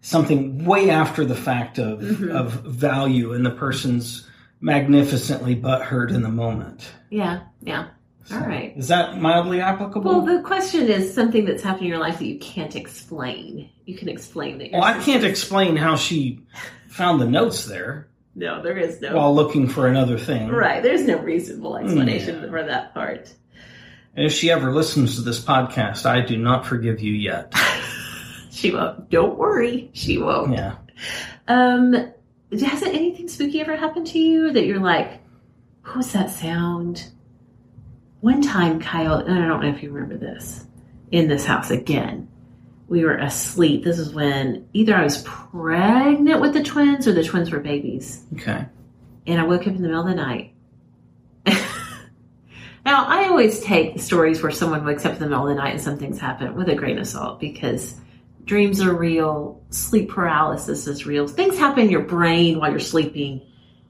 Something 0.00 0.64
way 0.64 0.90
after 0.90 1.24
the 1.24 1.36
fact 1.36 1.78
of, 1.78 2.00
Mm-hmm. 2.00 2.32
of 2.36 2.52
value 2.64 3.32
and 3.32 3.46
the 3.46 3.50
person's 3.50 4.27
magnificently 4.60 5.56
butthurt 5.56 6.10
in 6.12 6.22
the 6.22 6.28
moment. 6.28 6.90
Yeah. 7.10 7.40
Yeah. 7.62 7.88
All 8.30 8.40
right. 8.40 8.76
Is 8.76 8.88
that 8.88 9.18
mildly 9.18 9.60
applicable? 9.60 10.10
Well, 10.10 10.36
the 10.36 10.42
question 10.42 10.88
is 10.88 11.14
something 11.14 11.44
that's 11.46 11.62
happened 11.62 11.84
in 11.84 11.88
your 11.88 11.98
life 11.98 12.18
that 12.18 12.26
you 12.26 12.38
can't 12.38 12.76
explain. 12.76 13.70
You 13.86 13.96
can 13.96 14.08
explain 14.08 14.58
that. 14.58 14.72
Well, 14.72 14.82
I 14.84 15.02
can't 15.02 15.24
explain 15.24 15.76
how 15.76 15.96
she 15.96 16.40
found 16.88 17.20
the 17.22 17.26
notes 17.26 17.64
there 17.64 18.08
No, 18.34 18.60
there 18.62 18.76
is 18.76 19.00
no. 19.00 19.16
while 19.16 19.34
looking 19.34 19.66
for 19.66 19.86
another 19.86 20.18
thing. 20.18 20.48
right. 20.48 20.82
There's 20.82 21.04
no 21.04 21.18
reasonable 21.18 21.76
explanation 21.78 22.42
Yeah. 22.42 22.50
for 22.50 22.62
that 22.64 22.92
part. 22.92 23.32
And 24.14 24.26
if 24.26 24.32
she 24.32 24.50
ever 24.50 24.74
listens 24.74 25.14
to 25.16 25.22
this 25.22 25.42
podcast, 25.42 26.04
I 26.04 26.20
do 26.20 26.36
not 26.36 26.66
forgive 26.66 27.00
you 27.00 27.12
yet. 27.12 27.52
She 28.50 28.72
won't. 28.72 29.08
Don't 29.08 29.38
worry. 29.38 29.88
She 29.92 30.18
won't. 30.18 30.52
Yeah. 30.52 30.74
Um, 31.46 32.12
hasn't 32.50 32.94
anything 32.94 33.28
spooky 33.28 33.60
ever 33.60 33.76
happened 33.76 34.06
to 34.08 34.18
you 34.18 34.52
that 34.52 34.64
you're 34.64 34.80
like, 34.80 35.20
what 35.84 35.98
was 35.98 36.12
that 36.12 36.30
sound? 36.30 37.10
One 38.20 38.42
time, 38.42 38.80
Kyle, 38.80 39.14
and 39.14 39.38
I 39.38 39.46
don't 39.46 39.62
know 39.62 39.68
if 39.68 39.82
you 39.82 39.90
remember 39.90 40.16
this, 40.16 40.66
in 41.10 41.28
this 41.28 41.44
house 41.44 41.70
again, 41.70 42.28
we 42.88 43.04
were 43.04 43.16
asleep. 43.16 43.84
This 43.84 43.98
is 43.98 44.12
when 44.14 44.68
either 44.72 44.94
I 44.94 45.04
was 45.04 45.22
pregnant 45.22 46.40
with 46.40 46.54
the 46.54 46.62
twins 46.62 47.06
or 47.06 47.12
the 47.12 47.22
twins 47.22 47.50
were 47.50 47.60
babies. 47.60 48.24
Okay. 48.34 48.64
And 49.26 49.40
I 49.40 49.44
woke 49.44 49.62
up 49.62 49.68
in 49.68 49.82
the 49.82 49.88
middle 49.88 50.00
of 50.00 50.08
the 50.08 50.14
night. 50.14 50.54
now, 51.46 53.06
I 53.06 53.28
always 53.28 53.60
take 53.60 54.00
stories 54.00 54.42
where 54.42 54.50
someone 54.50 54.84
wakes 54.86 55.04
up 55.04 55.12
in 55.12 55.18
the 55.18 55.28
middle 55.28 55.46
of 55.46 55.54
the 55.54 55.62
night 55.62 55.74
and 55.74 55.80
something's 55.80 56.18
happened 56.18 56.56
with 56.56 56.68
a 56.70 56.74
grain 56.74 56.98
of 56.98 57.06
salt 57.06 57.40
because 57.40 58.00
dreams 58.48 58.80
are 58.80 58.94
real, 58.94 59.62
sleep 59.70 60.08
paralysis 60.08 60.86
is 60.86 61.06
real. 61.06 61.28
Things 61.28 61.58
happen 61.58 61.84
in 61.84 61.90
your 61.90 62.02
brain 62.02 62.58
while 62.58 62.70
you're 62.70 62.80
sleeping. 62.80 63.42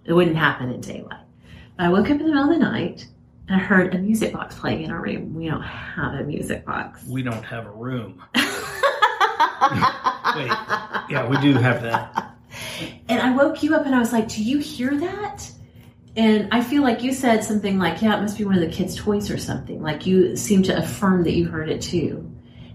It 0.05 0.12
wouldn't 0.12 0.37
happen 0.37 0.71
in 0.71 0.81
daylight. 0.81 1.25
But 1.77 1.87
I 1.87 1.88
woke 1.90 2.07
up 2.07 2.11
in 2.11 2.18
the 2.18 2.25
middle 2.25 2.42
of 2.42 2.51
the 2.51 2.59
night 2.59 3.07
and 3.47 3.61
I 3.61 3.64
heard 3.64 3.94
a 3.94 3.99
music 3.99 4.33
box 4.33 4.57
playing 4.57 4.83
in 4.83 4.90
our 4.90 5.01
room. 5.01 5.33
We 5.33 5.47
don't 5.47 5.62
have 5.62 6.14
a 6.14 6.25
music 6.25 6.66
box. 6.66 7.05
We 7.07 7.23
don't 7.23 7.44
have 7.44 7.66
a 7.66 7.71
room. 7.71 8.23
Wait. 8.35 8.44
Yeah, 11.09 11.27
we 11.29 11.38
do 11.40 11.55
have 11.55 11.83
that. 11.83 12.35
And 13.09 13.21
I 13.23 13.35
woke 13.37 13.62
you 13.62 13.77
up 13.77 13.87
and 13.87 13.94
I 13.94 14.01
was 14.01 14.12
like, 14.12 14.29
Do 14.29 14.42
you 14.42 14.59
hear 14.59 14.99
that? 14.99 15.51
And 16.16 16.49
I 16.51 16.62
feel 16.64 16.83
like 16.83 17.03
you 17.05 17.12
said 17.12 17.44
something 17.44 17.79
like, 17.79 18.03
Yeah, 18.03 18.18
it 18.18 18.21
must 18.21 18.37
be 18.37 18.44
one 18.44 18.57
of 18.57 18.61
the 18.61 18.75
kids' 18.75 18.97
toys 18.97 19.31
or 19.31 19.38
something. 19.38 19.81
Like 19.81 20.05
you 20.05 20.37
seemed 20.37 20.64
to 20.64 20.77
affirm 20.77 21.23
that 21.25 21.33
you 21.33 21.47
heard 21.47 21.68
it 21.68 21.81
too. 21.81 22.29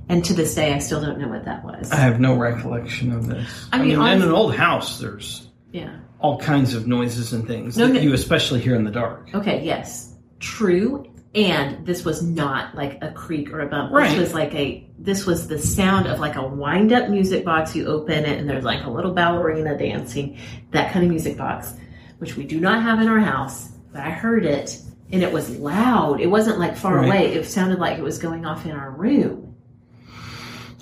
And 0.10 0.24
to 0.26 0.34
this 0.34 0.54
day, 0.56 0.74
I 0.74 0.80
still 0.80 1.02
don't 1.02 1.20
know 1.20 1.30
what 1.30 1.46
that 1.46 1.64
was. 1.64 1.92
I 1.92 1.96
have 1.98 2.20
no 2.20 2.36
recollection 2.36 3.12
of 3.14 3.28
this. 3.28 3.68
I 3.72 3.80
mean, 3.82 3.92
in 3.94 4.22
an 4.22 4.32
old 4.32 4.54
house, 4.56 5.00
there's 5.00 5.48
yeah. 5.72 5.98
all 6.20 6.40
kinds 6.40 6.74
of 6.74 6.88
noises 6.88 7.32
and 7.34 7.48
things 7.48 7.78
No, 7.78 7.88
that 7.88 7.94
no- 7.94 8.00
you 8.02 8.14
especially 8.14 8.60
hear 8.60 8.76
in 8.76 8.84
the 8.84 8.92
dark. 8.92 9.30
Okay, 9.34 9.64
yes. 9.64 10.14
True. 10.40 11.10
And 11.36 11.84
this 11.86 12.06
was 12.06 12.22
not 12.22 12.76
like 12.76 13.00
a 13.02 13.12
creak 13.12 13.52
or 13.52 13.62
a 13.62 13.68
bump. 13.68 13.92
Right. 13.92 14.10
This 14.12 14.20
was 14.20 14.34
like 14.36 14.54
a 14.54 14.88
this 15.00 15.26
was 15.26 15.48
the 15.48 15.58
sound 15.58 16.06
of 16.06 16.20
like 16.20 16.36
a 16.36 16.46
wind 16.46 16.94
up 16.94 17.10
music 17.10 17.44
box. 17.44 17.76
You 17.76 17.88
open 17.88 18.24
it 18.26 18.38
and 18.40 18.48
there's 18.48 18.64
like 18.64 18.84
a 18.86 18.90
little 18.90 19.14
ballerina 19.14 19.76
dancing, 19.76 20.38
that 20.72 20.92
kind 20.94 21.04
of 21.04 21.10
music 21.10 21.36
box, 21.38 21.74
which 22.20 22.36
we 22.38 22.44
do 22.44 22.60
not 22.60 22.84
have 22.84 23.02
in 23.02 23.08
our 23.08 23.20
house. 23.20 23.70
But 23.92 24.02
I 24.02 24.12
heard 24.12 24.46
it 24.46 24.80
and 25.12 25.24
it 25.24 25.32
was 25.32 25.50
loud. 25.58 26.22
It 26.22 26.28
wasn't 26.28 26.60
like 26.60 26.78
far 26.78 26.98
Right. 26.98 27.08
away. 27.08 27.34
It 27.34 27.46
sounded 27.46 27.80
like 27.80 27.98
it 27.98 28.04
was 28.04 28.20
going 28.20 28.46
off 28.46 28.66
in 28.66 28.72
our 28.72 28.92
room. 28.92 29.43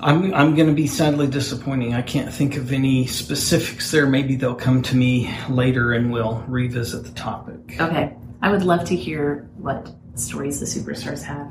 I'm 0.02 0.34
I'm 0.34 0.56
going 0.56 0.68
to 0.68 0.74
be 0.74 0.88
sadly 0.88 1.28
disappointing. 1.28 1.94
I 1.94 2.02
can't 2.02 2.34
think 2.34 2.58
of 2.58 2.74
any 2.74 3.06
specifics 3.08 3.92
there. 3.92 4.08
Maybe 4.08 4.36
they'll 4.36 4.56
come 4.56 4.82
to 4.84 4.96
me 4.96 5.34
later 5.50 5.94
and 5.94 6.12
we'll 6.12 6.44
revisit 6.48 7.04
the 7.04 7.12
topic. 7.12 7.80
Okay. 7.80 8.16
I 8.42 8.52
would 8.52 8.64
love 8.64 8.84
to 8.86 8.96
hear 8.96 9.50
what 9.58 9.94
stories 10.16 10.60
the 10.60 10.66
superstars 10.66 11.22
have 11.24 11.48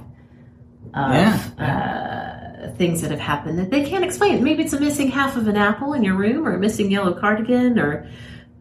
of 0.95 1.15
Yeah. 1.15 2.67
uh, 2.67 2.77
things 2.77 3.01
that 3.03 3.11
have 3.13 3.21
happened 3.21 3.59
that 3.61 3.71
they 3.71 3.89
can't 3.89 4.05
explain. 4.05 4.43
Maybe 4.43 4.65
it's 4.65 4.73
a 4.73 4.81
missing 4.81 5.09
half 5.09 5.37
of 5.37 5.47
an 5.47 5.57
apple 5.57 5.93
in 5.93 6.03
your 6.03 6.17
room 6.17 6.47
or 6.47 6.55
a 6.55 6.59
missing 6.59 6.91
yellow 6.91 7.13
cardigan 7.13 7.79
or 7.79 8.09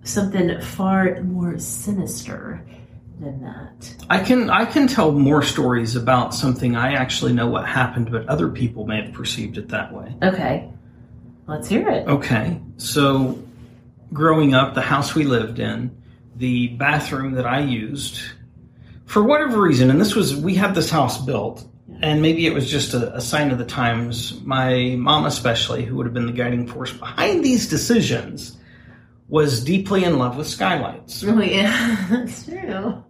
something 0.03 0.61
far 0.61 1.21
more 1.23 1.57
sinister 1.57 2.63
than 3.19 3.41
that. 3.41 3.95
I 4.09 4.23
can 4.23 4.49
I 4.49 4.65
can 4.65 4.87
tell 4.87 5.11
more 5.11 5.41
stories 5.43 5.95
about 5.95 6.33
something 6.33 6.75
I 6.75 6.93
actually 6.93 7.33
know 7.33 7.47
what 7.47 7.67
happened, 7.67 8.11
but 8.11 8.27
other 8.27 8.49
people 8.49 8.85
may 8.85 9.01
have 9.03 9.13
perceived 9.13 9.57
it 9.57 9.69
that 9.69 9.93
way. 9.93 10.15
Okay. 10.23 10.69
Let's 11.47 11.67
hear 11.67 11.89
it. 11.89 12.07
Okay, 12.07 12.61
so 12.77 13.41
growing 14.13 14.53
up, 14.53 14.75
the 14.75 14.81
house 14.81 15.15
we 15.15 15.23
lived 15.23 15.57
in, 15.57 15.99
the 16.35 16.67
bathroom 16.67 17.33
that 17.33 17.47
I 17.47 17.61
used, 17.61 18.21
for 19.05 19.23
whatever 19.23 19.59
reason, 19.59 19.89
and 19.89 19.99
this 19.99 20.13
was 20.15 20.35
we 20.35 20.53
had 20.53 20.75
this 20.75 20.91
house 20.91 21.17
built, 21.19 21.65
and 22.01 22.21
maybe 22.21 22.45
it 22.45 22.53
was 22.53 22.69
just 22.69 22.93
a, 22.93 23.15
a 23.15 23.21
sign 23.21 23.49
of 23.49 23.57
the 23.57 23.65
times. 23.65 24.39
My 24.41 24.95
mom, 24.99 25.25
especially, 25.25 25.83
who 25.83 25.95
would 25.95 26.05
have 26.05 26.13
been 26.13 26.27
the 26.27 26.31
guiding 26.33 26.67
force 26.67 26.93
behind 26.93 27.43
these 27.43 27.67
decisions, 27.67 28.55
was 29.27 29.63
deeply 29.63 30.03
in 30.03 30.19
love 30.19 30.37
with 30.37 30.47
skylights, 30.47 31.23
Oh, 31.25 31.41
yeah. 31.41 32.05
That's 32.11 32.45
true. 32.45 33.03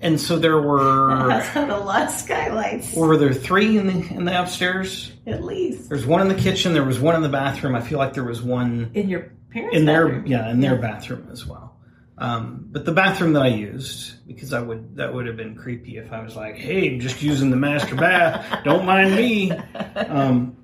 And 0.00 0.20
so 0.20 0.38
there 0.38 0.60
were. 0.60 1.28
That's 1.28 1.48
had 1.54 1.70
a 1.70 1.78
lot 1.78 2.02
of 2.04 2.10
skylights, 2.10 2.94
Were 2.94 3.16
there 3.16 3.32
three 3.32 3.78
in 3.78 3.86
the 3.86 4.14
in 4.14 4.24
the 4.24 4.40
upstairs? 4.40 5.12
at 5.26 5.42
least. 5.42 5.88
There's 5.88 6.06
one 6.06 6.20
in 6.22 6.28
the 6.28 6.34
kitchen. 6.34 6.72
There 6.72 6.84
was 6.84 6.98
one 7.00 7.14
in 7.16 7.22
the 7.22 7.28
bathroom. 7.28 7.74
I 7.74 7.80
feel 7.80 7.98
like 7.98 8.14
there 8.14 8.24
was 8.24 8.42
one 8.42 8.90
In 8.94 9.08
your 9.08 9.32
parents' 9.50 9.76
in 9.76 9.84
their 9.86 10.06
bathroom. 10.06 10.26
yeah 10.26 10.50
in 10.50 10.60
their 10.60 10.76
bathroom 10.76 11.28
as 11.32 11.46
well. 11.46 11.76
Um, 12.18 12.68
but 12.70 12.84
the 12.86 12.92
bathroom 12.92 13.34
that 13.34 13.42
I 13.42 13.48
used 13.48 14.26
because 14.26 14.52
I 14.54 14.60
would 14.62 14.96
that 14.96 15.12
would 15.12 15.26
have 15.26 15.36
been 15.36 15.54
creepy 15.54 15.98
if 15.98 16.12
I 16.12 16.22
was 16.22 16.34
like, 16.36 16.56
hey, 16.56 16.94
I'm 16.94 17.00
just 17.00 17.22
using 17.22 17.50
the 17.50 17.56
master 17.56 17.94
bath. 17.94 18.64
Don't 18.64 18.86
mind 18.86 19.14
me. 19.14 19.50
Um, 19.52 20.56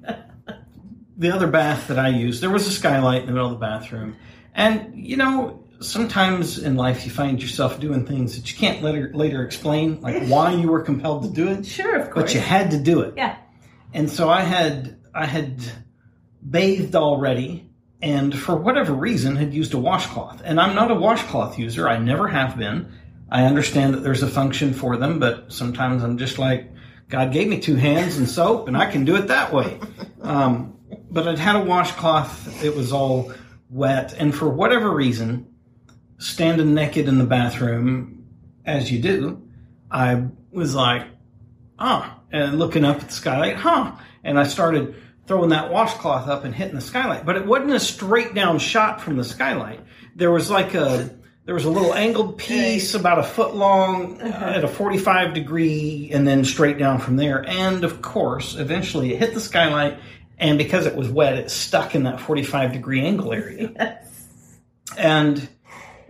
the 1.16 1.30
other 1.30 1.46
bath 1.46 1.88
that 1.88 1.98
I 1.98 2.08
used, 2.08 2.42
there 2.42 2.50
was 2.50 2.66
a 2.66 2.70
skylight 2.70 3.20
in 3.20 3.26
the 3.26 3.32
middle 3.32 3.48
of 3.48 3.52
the 3.52 3.58
bathroom, 3.66 4.16
and 4.54 4.94
you 4.94 5.16
know. 5.16 5.61
Sometimes 5.82 6.58
in 6.58 6.76
life, 6.76 7.04
you 7.04 7.10
find 7.10 7.42
yourself 7.42 7.78
doing 7.80 8.06
things 8.06 8.36
that 8.36 8.50
you 8.50 8.58
can't 8.58 8.82
later 8.82 9.10
later 9.14 9.42
explain, 9.44 10.00
like 10.00 10.26
why 10.28 10.52
you 10.52 10.68
were 10.70 10.82
compelled 10.82 11.24
to 11.24 11.28
do 11.30 11.48
it, 11.48 11.66
Sure, 11.78 11.96
of 11.96 12.10
course. 12.10 12.24
but 12.26 12.34
you 12.34 12.40
had 12.40 12.70
to 12.72 12.78
do 12.78 13.00
it. 13.00 13.14
yeah. 13.16 13.36
And 13.94 14.08
so 14.10 14.30
I 14.30 14.40
had 14.42 14.96
I 15.14 15.26
had 15.26 15.60
bathed 16.48 16.96
already 16.96 17.68
and 18.00 18.36
for 18.36 18.56
whatever 18.56 18.92
reason 18.92 19.36
had 19.36 19.54
used 19.54 19.74
a 19.74 19.78
washcloth. 19.78 20.42
And 20.44 20.60
I'm 20.60 20.74
not 20.74 20.90
a 20.90 20.94
washcloth 20.94 21.58
user. 21.58 21.88
I 21.88 21.98
never 21.98 22.26
have 22.26 22.56
been. 22.58 22.92
I 23.30 23.44
understand 23.44 23.94
that 23.94 24.02
there's 24.02 24.22
a 24.22 24.28
function 24.28 24.72
for 24.74 24.96
them, 24.96 25.18
but 25.18 25.52
sometimes 25.52 26.02
I'm 26.02 26.18
just 26.18 26.38
like 26.38 26.70
God 27.08 27.32
gave 27.32 27.48
me 27.48 27.60
two 27.60 27.76
hands 27.76 28.16
and 28.16 28.28
soap 28.28 28.66
and 28.68 28.76
I 28.76 28.90
can 28.90 29.04
do 29.04 29.16
it 29.16 29.28
that 29.28 29.52
way. 29.52 29.78
Um, 30.22 30.78
but 31.10 31.26
I'd 31.26 31.40
had 31.40 31.56
a 31.56 31.64
washcloth. 31.64 32.62
It 32.62 32.76
was 32.76 32.92
all 32.92 33.32
wet 33.68 34.14
and 34.16 34.32
for 34.32 34.48
whatever 34.48 34.88
reason 34.94 35.51
standing 36.22 36.74
naked 36.74 37.08
in 37.08 37.18
the 37.18 37.24
bathroom 37.24 38.26
as 38.64 38.90
you 38.90 39.00
do, 39.00 39.42
I 39.90 40.24
was 40.50 40.74
like 40.74 41.06
ah, 41.82 42.20
and 42.30 42.58
looking 42.58 42.84
up 42.84 43.00
at 43.00 43.08
the 43.08 43.12
skylight, 43.12 43.56
huh? 43.56 43.92
And 44.24 44.38
I 44.38 44.44
started 44.44 44.94
throwing 45.26 45.50
that 45.50 45.70
washcloth 45.70 46.28
up 46.28 46.44
and 46.44 46.54
hitting 46.54 46.76
the 46.76 46.80
skylight. 46.80 47.26
But 47.26 47.36
it 47.36 47.46
wasn't 47.46 47.72
a 47.72 47.80
straight 47.80 48.34
down 48.34 48.58
shot 48.58 49.00
from 49.00 49.16
the 49.16 49.24
skylight. 49.24 49.80
There 50.14 50.30
was 50.30 50.50
like 50.50 50.74
a 50.74 51.10
there 51.44 51.54
was 51.54 51.64
a 51.64 51.70
little 51.70 51.92
angled 51.92 52.38
piece 52.38 52.94
about 52.94 53.18
a 53.18 53.24
foot 53.24 53.54
long 53.54 54.20
uh, 54.20 54.52
at 54.56 54.62
a 54.62 54.68
45 54.68 55.34
degree 55.34 56.08
and 56.12 56.26
then 56.26 56.44
straight 56.44 56.78
down 56.78 57.00
from 57.00 57.16
there. 57.16 57.44
And 57.44 57.82
of 57.82 58.00
course, 58.00 58.54
eventually 58.54 59.12
it 59.12 59.18
hit 59.18 59.34
the 59.34 59.40
skylight 59.40 59.98
and 60.38 60.56
because 60.56 60.86
it 60.86 60.94
was 60.94 61.08
wet, 61.08 61.34
it 61.34 61.50
stuck 61.50 61.96
in 61.96 62.04
that 62.04 62.20
45 62.20 62.72
degree 62.72 63.04
angle 63.04 63.32
area. 63.32 63.72
Yes. 64.94 64.98
And 64.98 65.48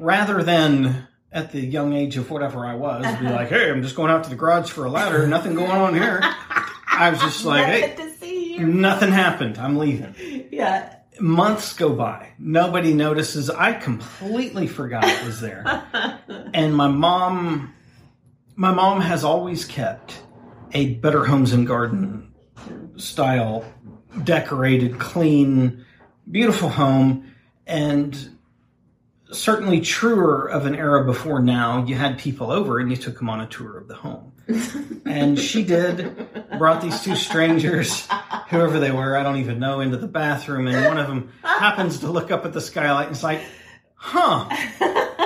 rather 0.02 0.42
than 0.42 1.06
at 1.30 1.52
the 1.52 1.60
young 1.60 1.94
age 1.94 2.16
of 2.16 2.30
whatever 2.30 2.66
I 2.66 2.74
was, 2.74 3.06
be 3.18 3.28
like, 3.28 3.48
hey, 3.48 3.70
I'm 3.70 3.82
just 3.82 3.96
going 3.96 4.10
out 4.10 4.24
to 4.24 4.30
the 4.30 4.36
garage 4.36 4.70
for 4.70 4.84
a 4.84 4.90
ladder, 4.90 5.26
nothing 5.26 5.54
going 5.54 5.70
on 5.70 5.94
here. 5.94 6.20
I 6.22 7.08
was 7.10 7.20
just 7.20 7.44
like, 7.44 7.64
hey, 7.64 8.58
nothing 8.58 9.12
happened. 9.12 9.56
I'm 9.56 9.78
leaving. 9.78 10.14
Yeah. 10.50 10.96
Months 11.20 11.74
go 11.74 11.94
by. 11.94 12.32
Nobody 12.38 12.92
notices. 12.92 13.48
I 13.48 13.72
completely 13.74 14.66
forgot 14.66 15.04
it 15.04 15.24
was 15.24 15.40
there. 15.40 15.64
and 16.52 16.74
my 16.74 16.88
mom, 16.88 17.74
my 18.56 18.72
mom 18.72 19.00
has 19.00 19.24
always 19.24 19.64
kept 19.64 20.20
a 20.72 20.94
Better 20.94 21.24
Homes 21.24 21.52
and 21.52 21.66
Garden 21.66 22.34
style, 22.96 23.64
decorated, 24.24 24.98
clean, 24.98 25.84
beautiful 26.30 26.68
home. 26.68 27.32
And 27.66 28.31
certainly 29.32 29.80
truer 29.80 30.48
of 30.48 30.66
an 30.66 30.74
era 30.74 31.04
before 31.04 31.40
now, 31.40 31.84
you 31.84 31.94
had 31.94 32.18
people 32.18 32.50
over 32.50 32.78
and 32.78 32.90
you 32.90 32.96
took 32.96 33.18
them 33.18 33.28
on 33.28 33.40
a 33.40 33.46
tour 33.46 33.78
of 33.78 33.88
the 33.88 33.94
home. 33.94 34.32
and 35.06 35.38
she 35.38 35.64
did, 35.64 36.14
brought 36.58 36.82
these 36.82 37.00
two 37.02 37.16
strangers, 37.16 38.06
whoever 38.48 38.78
they 38.78 38.90
were, 38.90 39.16
I 39.16 39.22
don't 39.22 39.36
even 39.36 39.58
know, 39.58 39.80
into 39.80 39.96
the 39.96 40.08
bathroom. 40.08 40.66
And 40.66 40.84
one 40.86 40.98
of 40.98 41.08
them 41.08 41.32
happens 41.42 42.00
to 42.00 42.10
look 42.10 42.30
up 42.30 42.44
at 42.44 42.52
the 42.52 42.60
skylight 42.60 43.06
and 43.06 43.16
is 43.16 43.22
like, 43.22 43.40
huh, 43.94 44.48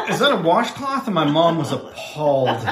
is 0.09 0.19
that 0.21 0.33
a 0.33 0.37
washcloth? 0.37 1.07
And 1.07 1.14
my 1.14 1.25
mom 1.25 1.59
was 1.59 1.73
appalled 1.73 2.66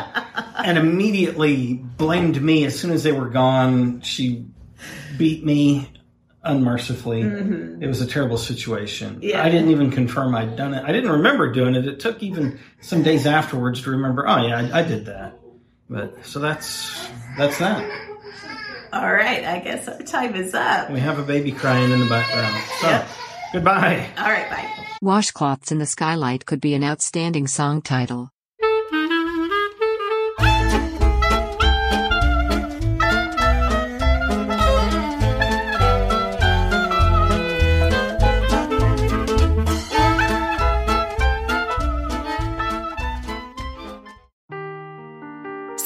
and 0.57 0.79
immediately 0.79 1.75
blamed 1.75 2.41
me 2.43 2.65
as 2.65 2.79
soon 2.79 2.91
as 2.91 3.03
they 3.03 3.13
were 3.13 3.29
gone. 3.29 4.01
She 4.03 4.47
beat 5.17 5.45
me 5.45 5.91
unmercifully. 6.45 7.23
Mm-hmm. 7.23 7.83
It 7.83 7.87
was 7.87 8.01
a 8.01 8.07
terrible 8.07 8.39
situation. 8.39 9.19
Yeah. 9.23 9.43
I 9.43 9.49
didn't 9.51 9.71
even 9.71 9.91
confirm 9.91 10.35
I'd 10.35 10.57
done 10.57 10.75
it. 10.75 10.85
I 10.85 10.93
didn't 10.93 11.11
remember 11.11 11.53
doing 11.53 11.75
it. 11.75 11.87
It 11.87 12.01
took 12.01 12.23
even 12.23 12.59
some 12.81 13.03
days 13.03 13.27
afterwards 13.27 13.83
to 13.83 13.91
remember. 13.91 14.29
Oh 14.29 14.47
yeah, 14.47 14.59
I, 14.73 14.81
I 14.81 14.83
did 14.83 15.07
that. 15.07 15.39
But 15.89 16.25
so 16.25 16.39
that's 16.41 17.09
that's 17.37 17.59
that. 17.59 17.83
All 18.93 19.13
right. 19.13 19.45
I 19.45 19.59
guess 19.59 19.89
our 19.89 19.99
time 20.03 20.35
is 20.37 20.55
up. 20.55 20.91
We 20.91 21.01
have 21.01 21.19
a 21.19 21.23
baby 21.23 21.51
crying 21.53 21.91
in 21.91 21.99
the 22.01 22.07
background. 22.09 22.57
So 22.81 22.87
Yep. 22.89 23.09
goodbye. 23.53 24.07
All 24.19 24.25
right. 24.31 24.49
Bye. 24.51 24.71
Washcloths 25.03 25.73
in 25.73 25.79
the 25.79 25.87
Skylight 25.87 26.47
could 26.47 26.61
be 26.61 26.75
an 26.75 26.85
outstanding 26.85 27.47
song 27.47 27.83
title. 27.83 28.31